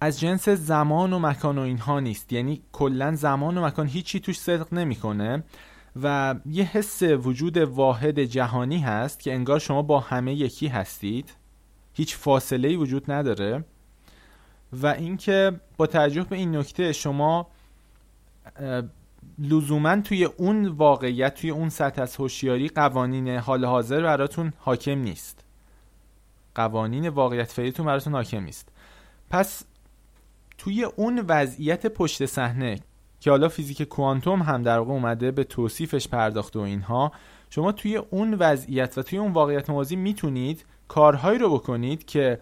از 0.00 0.20
جنس 0.20 0.48
زمان 0.48 1.12
و 1.12 1.18
مکان 1.18 1.58
و 1.58 1.60
اینها 1.60 2.00
نیست. 2.00 2.32
یعنی 2.32 2.62
کلا 2.72 3.14
زمان 3.14 3.58
و 3.58 3.66
مکان 3.66 3.86
هیچی 3.86 4.20
توش 4.20 4.40
صدق 4.40 4.74
نمی‌کنه 4.74 5.44
و 6.02 6.34
یه 6.46 6.64
حس 6.64 7.02
وجود 7.02 7.56
واحد 7.56 8.20
جهانی 8.20 8.78
هست 8.78 9.20
که 9.20 9.34
انگار 9.34 9.58
شما 9.58 9.82
با 9.82 10.00
همه 10.00 10.34
یکی 10.34 10.68
هستید. 10.68 11.34
هیچ 11.94 12.16
فاصله 12.16 12.68
ای 12.68 12.76
وجود 12.76 13.10
نداره. 13.12 13.64
و 14.72 14.86
اینکه 14.86 15.60
با 15.76 15.86
توجه 15.86 16.22
به 16.22 16.36
این 16.36 16.56
نکته 16.56 16.92
شما 16.92 17.46
لزوما 19.38 20.00
توی 20.00 20.24
اون 20.24 20.68
واقعیت 20.68 21.34
توی 21.34 21.50
اون 21.50 21.68
سطح 21.68 22.02
از 22.02 22.16
هوشیاری 22.16 22.68
قوانین 22.68 23.28
حال 23.28 23.64
حاضر 23.64 24.02
براتون 24.02 24.52
حاکم 24.58 24.98
نیست. 24.98 25.44
قوانین 26.54 27.08
واقعیت 27.08 27.52
فعلیتون 27.52 27.86
براتون 27.86 28.12
حاکم 28.12 28.44
نیست. 28.44 28.68
پس 29.30 29.64
توی 30.58 30.84
اون 30.84 31.24
وضعیت 31.28 31.86
پشت 31.86 32.26
صحنه 32.26 32.80
که 33.20 33.30
حالا 33.30 33.48
فیزیک 33.48 33.82
کوانتوم 33.82 34.42
هم 34.42 34.62
در 34.62 34.78
واقع 34.78 34.92
اومده 34.92 35.30
به 35.30 35.44
توصیفش 35.44 36.08
پرداخته 36.08 36.58
و 36.58 36.62
اینها 36.62 37.12
شما 37.50 37.72
توی 37.72 37.96
اون 37.96 38.34
وضعیت 38.34 38.98
و 38.98 39.02
توی 39.02 39.18
اون 39.18 39.32
واقعیت 39.32 39.70
موازی 39.70 39.96
می‌تونید 39.96 40.64
کارهایی 40.88 41.38
رو 41.38 41.54
بکنید 41.54 42.04
که 42.04 42.40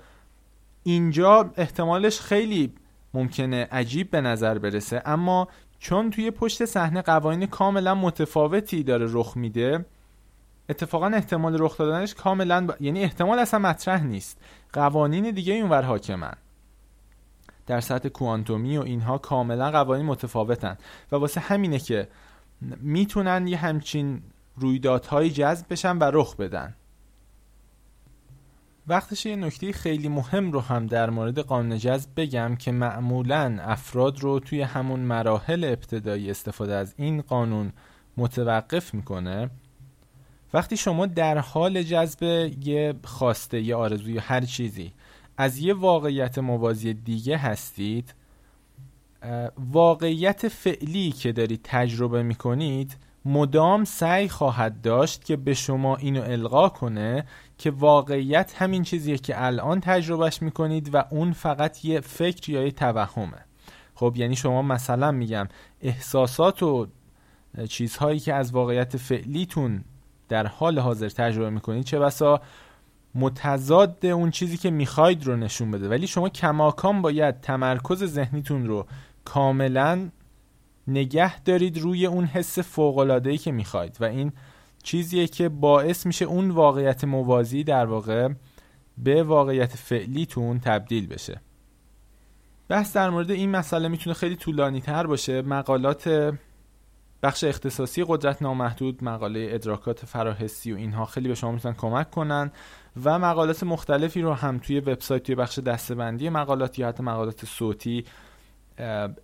اینجا 0.82 1.50
احتمالش 1.56 2.20
خیلی 2.20 2.72
ممکنه 3.14 3.68
عجیب 3.72 4.10
به 4.10 4.20
نظر 4.20 4.58
برسه 4.58 5.02
اما 5.06 5.48
چون 5.78 6.10
توی 6.10 6.30
پشت 6.30 6.64
صحنه 6.64 7.02
قوانین 7.02 7.46
کاملا 7.46 7.94
متفاوتی 7.94 8.82
داره 8.82 9.06
رخ 9.10 9.36
میده 9.36 9.84
اتفاقا 10.68 11.06
احتمال 11.06 11.56
رخ 11.60 11.78
دادنش 11.78 12.14
کاملا 12.14 12.66
یعنی 12.80 13.02
احتمال 13.02 13.38
اصلا 13.38 13.60
مطرح 13.60 14.02
نیست. 14.02 14.38
قوانین 14.72 15.30
دیگه 15.30 15.54
اونور 15.54 15.82
حاکمن. 15.82 16.34
در 17.66 17.80
سطح 17.80 18.08
کوانتومی 18.08 18.78
و 18.78 18.82
اینها 18.82 19.18
کاملا 19.18 19.70
قوانین 19.70 20.06
متفاوتن. 20.06 20.78
و 21.12 21.16
واسه 21.16 21.40
همینه 21.40 21.78
که 21.78 22.08
می‌تونن 22.80 23.46
یه 23.46 23.56
همچین 23.56 24.22
رویدادهایی 24.56 25.30
جذب 25.30 25.66
بشن 25.70 25.98
و 25.98 26.04
رخ 26.04 26.36
بدن. 26.36 26.74
وقتش 28.88 29.26
یه 29.26 29.36
نکته 29.36 29.72
خیلی 29.72 30.08
مهم 30.08 30.52
رو 30.52 30.60
هم 30.60 30.86
در 30.86 31.10
مورد 31.10 31.38
قانون 31.38 31.78
جذب 31.78 32.10
بگم 32.16 32.56
که 32.56 32.72
معمولا 32.72 33.58
افراد 33.60 34.20
رو 34.20 34.40
توی 34.40 34.62
همون 34.62 35.00
مراحل 35.00 35.64
ابتدایی 35.64 36.30
استفاده 36.30 36.74
از 36.74 36.94
این 36.96 37.22
قانون 37.22 37.72
متوقف 38.16 38.94
می‌کنه. 38.94 39.50
وقتی 40.52 40.76
شما 40.76 41.06
در 41.06 41.38
حال 41.38 41.82
جذب 41.82 42.22
یه 42.64 42.94
خواسته 43.04 43.60
یه 43.60 43.76
آرزوی 43.76 44.18
هر 44.18 44.40
چیزی 44.40 44.92
از 45.36 45.58
یه 45.58 45.74
واقعیت 45.74 46.38
موازی 46.38 46.94
دیگه 46.94 47.36
هستید 47.36 48.14
واقعیت 49.72 50.48
فعلی 50.48 51.12
که 51.12 51.32
دارید 51.32 51.60
تجربه 51.64 52.22
می‌کنید 52.22 52.96
مدام 53.28 53.84
سعی 53.84 54.28
خواهد 54.28 54.80
داشت 54.80 55.24
که 55.24 55.36
به 55.36 55.54
شما 55.54 55.96
اینو 55.96 56.22
القا 56.22 56.68
کنه 56.68 57.24
که 57.58 57.70
واقعیت 57.70 58.54
همین 58.56 58.82
چیزیه 58.82 59.18
که 59.18 59.44
الان 59.44 59.80
تجربهش 59.80 60.42
می‌کنید 60.42 60.94
و 60.94 61.04
اون 61.10 61.32
فقط 61.32 61.84
یه 61.84 62.00
فکر 62.00 62.50
یا 62.50 62.62
یه 62.62 62.70
توهمه. 62.70 63.44
خب 63.94 64.14
یعنی 64.16 64.36
شما 64.36 64.62
مثلا 64.62 65.10
میگم 65.12 65.48
احساسات 65.80 66.62
و 66.62 66.86
چیزهایی 67.68 68.18
که 68.18 68.34
از 68.34 68.52
واقعیت 68.52 68.96
فعلیتون 68.96 69.84
در 70.28 70.46
حال 70.46 70.78
حاضر 70.78 71.08
تجربه 71.08 71.50
می‌کنید 71.50 71.84
چه 71.84 71.98
بسا 71.98 72.40
متضاد 73.14 74.06
اون 74.06 74.30
چیزی 74.30 74.56
که 74.56 74.70
می‌خواید 74.70 75.26
رو 75.26 75.36
نشون 75.36 75.70
بده. 75.70 75.88
ولی 75.88 76.06
شما 76.06 76.28
کماکان 76.28 77.02
باید 77.02 77.40
تمرکز 77.40 78.04
ذهنیتون 78.04 78.66
رو 78.66 78.86
کاملا 79.24 80.08
نگه 80.88 81.40
دارید 81.40 81.78
روی 81.78 82.06
اون 82.06 82.24
حس 82.24 82.58
فوقلادهی 82.58 83.38
که 83.38 83.52
می‌خواید. 83.52 83.96
و 84.00 84.04
این 84.04 84.32
چیزیه 84.82 85.26
که 85.26 85.48
باعث 85.48 86.06
میشه 86.06 86.24
اون 86.24 86.50
واقعیت 86.50 87.04
موازی 87.04 87.64
در 87.64 87.86
واقع 87.86 88.28
به 88.98 89.22
واقعیت 89.22 89.76
فعلیتون 89.76 90.60
تبدیل 90.60 91.06
بشه. 91.06 91.40
بحث 92.68 92.96
در 92.96 93.10
مورد 93.10 93.30
این 93.30 93.50
مسئله 93.50 93.88
می‌تونه 93.88 94.14
خیلی 94.14 94.36
طولانی 94.36 94.80
تر 94.80 95.06
باشه. 95.06 95.42
مقالات 95.42 96.34
بخش 97.22 97.44
اختصاصی 97.44 98.04
قدرت 98.08 98.42
نامحدود 98.42 99.04
مقاله 99.04 99.48
ادراکات 99.50 100.06
فراحسی 100.06 100.72
و 100.72 100.76
اینها 100.76 101.04
خیلی 101.04 101.28
به 101.28 101.34
شما 101.34 101.52
می‌تونن 101.52 101.74
کمک 101.74 102.10
کنن. 102.10 102.50
و 103.04 103.18
مقالات 103.18 103.62
مختلفی 103.62 104.22
رو 104.22 104.34
هم 104.34 104.58
توی 104.58 104.80
وبسایت 104.80 105.22
توی 105.22 105.34
بخش 105.34 105.58
دستبندی 105.58 106.28
مقالات 106.28 106.78
یا 106.78 106.88
حتی 106.88 107.02
مقالات 107.02 107.44
صوتی 107.44 108.04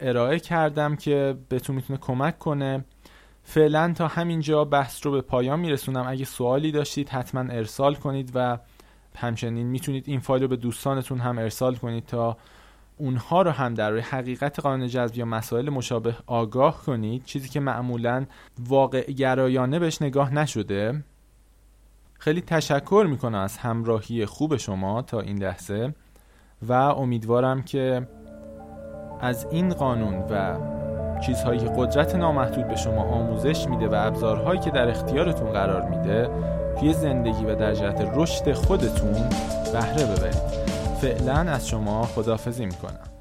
ارائه 0.00 0.38
کردم 0.38 0.96
که 0.96 1.36
بهتون 1.48 1.76
می‌تونه 1.76 1.98
کمک 1.98 2.38
کنه. 2.38 2.84
فعلا 3.42 3.92
تا 3.92 4.08
همینجا 4.08 4.64
بحث 4.64 5.06
رو 5.06 5.12
به 5.12 5.20
پایان 5.20 5.60
میرسونم. 5.60 6.04
اگه 6.08 6.24
سوالی 6.24 6.72
داشتید 6.72 7.08
حتما 7.08 7.40
ارسال 7.40 7.94
کنید 7.94 8.30
و 8.34 8.58
همچنین 9.16 9.66
می‌تونید 9.66 10.04
این 10.08 10.20
فایل 10.20 10.42
رو 10.42 10.48
به 10.48 10.56
دوستانتون 10.56 11.18
هم 11.18 11.38
ارسال 11.38 11.74
کنید 11.74 12.06
تا 12.06 12.36
اونها 12.96 13.42
رو 13.42 13.50
هم 13.50 13.74
در 13.74 13.90
روی 13.90 14.00
حقیقت 14.00 14.60
قانون 14.60 14.88
جذب 14.88 15.16
یا 15.16 15.24
مسائل 15.24 15.70
مشابه 15.70 16.16
آگاه 16.26 16.82
کنید. 16.82 17.24
چیزی 17.24 17.48
که 17.48 17.60
معمولا 17.60 18.26
واقع 18.58 19.10
گرایانه 19.10 19.78
بهش 19.78 20.02
نگاه 20.02 20.34
نشده. 20.34 21.04
خیلی 22.18 22.40
تشکر 22.40 23.06
می‌کنم 23.10 23.38
از 23.38 23.56
همراهی 23.56 24.26
خوب 24.26 24.56
شما 24.56 25.02
تا 25.02 25.20
این 25.20 25.42
لحظه 25.42 25.94
و 26.62 26.72
امیدوارم 26.72 27.62
که 27.62 28.08
از 29.20 29.46
این 29.50 29.74
قانون 29.74 30.14
و 30.30 30.56
چیزهایی 31.20 31.60
که 31.60 31.70
قدرت 31.76 32.14
نامحدود 32.14 32.68
به 32.68 32.76
شما 32.76 33.02
آموزش 33.02 33.68
میده 33.68 33.88
و 33.88 33.94
ابزارهایی 33.94 34.60
که 34.60 34.70
در 34.70 34.88
اختیارتون 34.88 35.52
قرار 35.52 35.82
میده 35.82 36.30
توی 36.80 36.92
زندگی 36.92 37.44
و 37.44 37.54
در 37.54 37.74
جهت 37.74 38.10
رشد 38.14 38.52
خودتون 38.52 39.12
بهره 39.72 40.04
ببرید. 40.04 40.64
فعلا 41.00 41.52
از 41.52 41.68
شما 41.68 42.02
خدافزی 42.02 42.66
می‌کنم. 42.66 43.13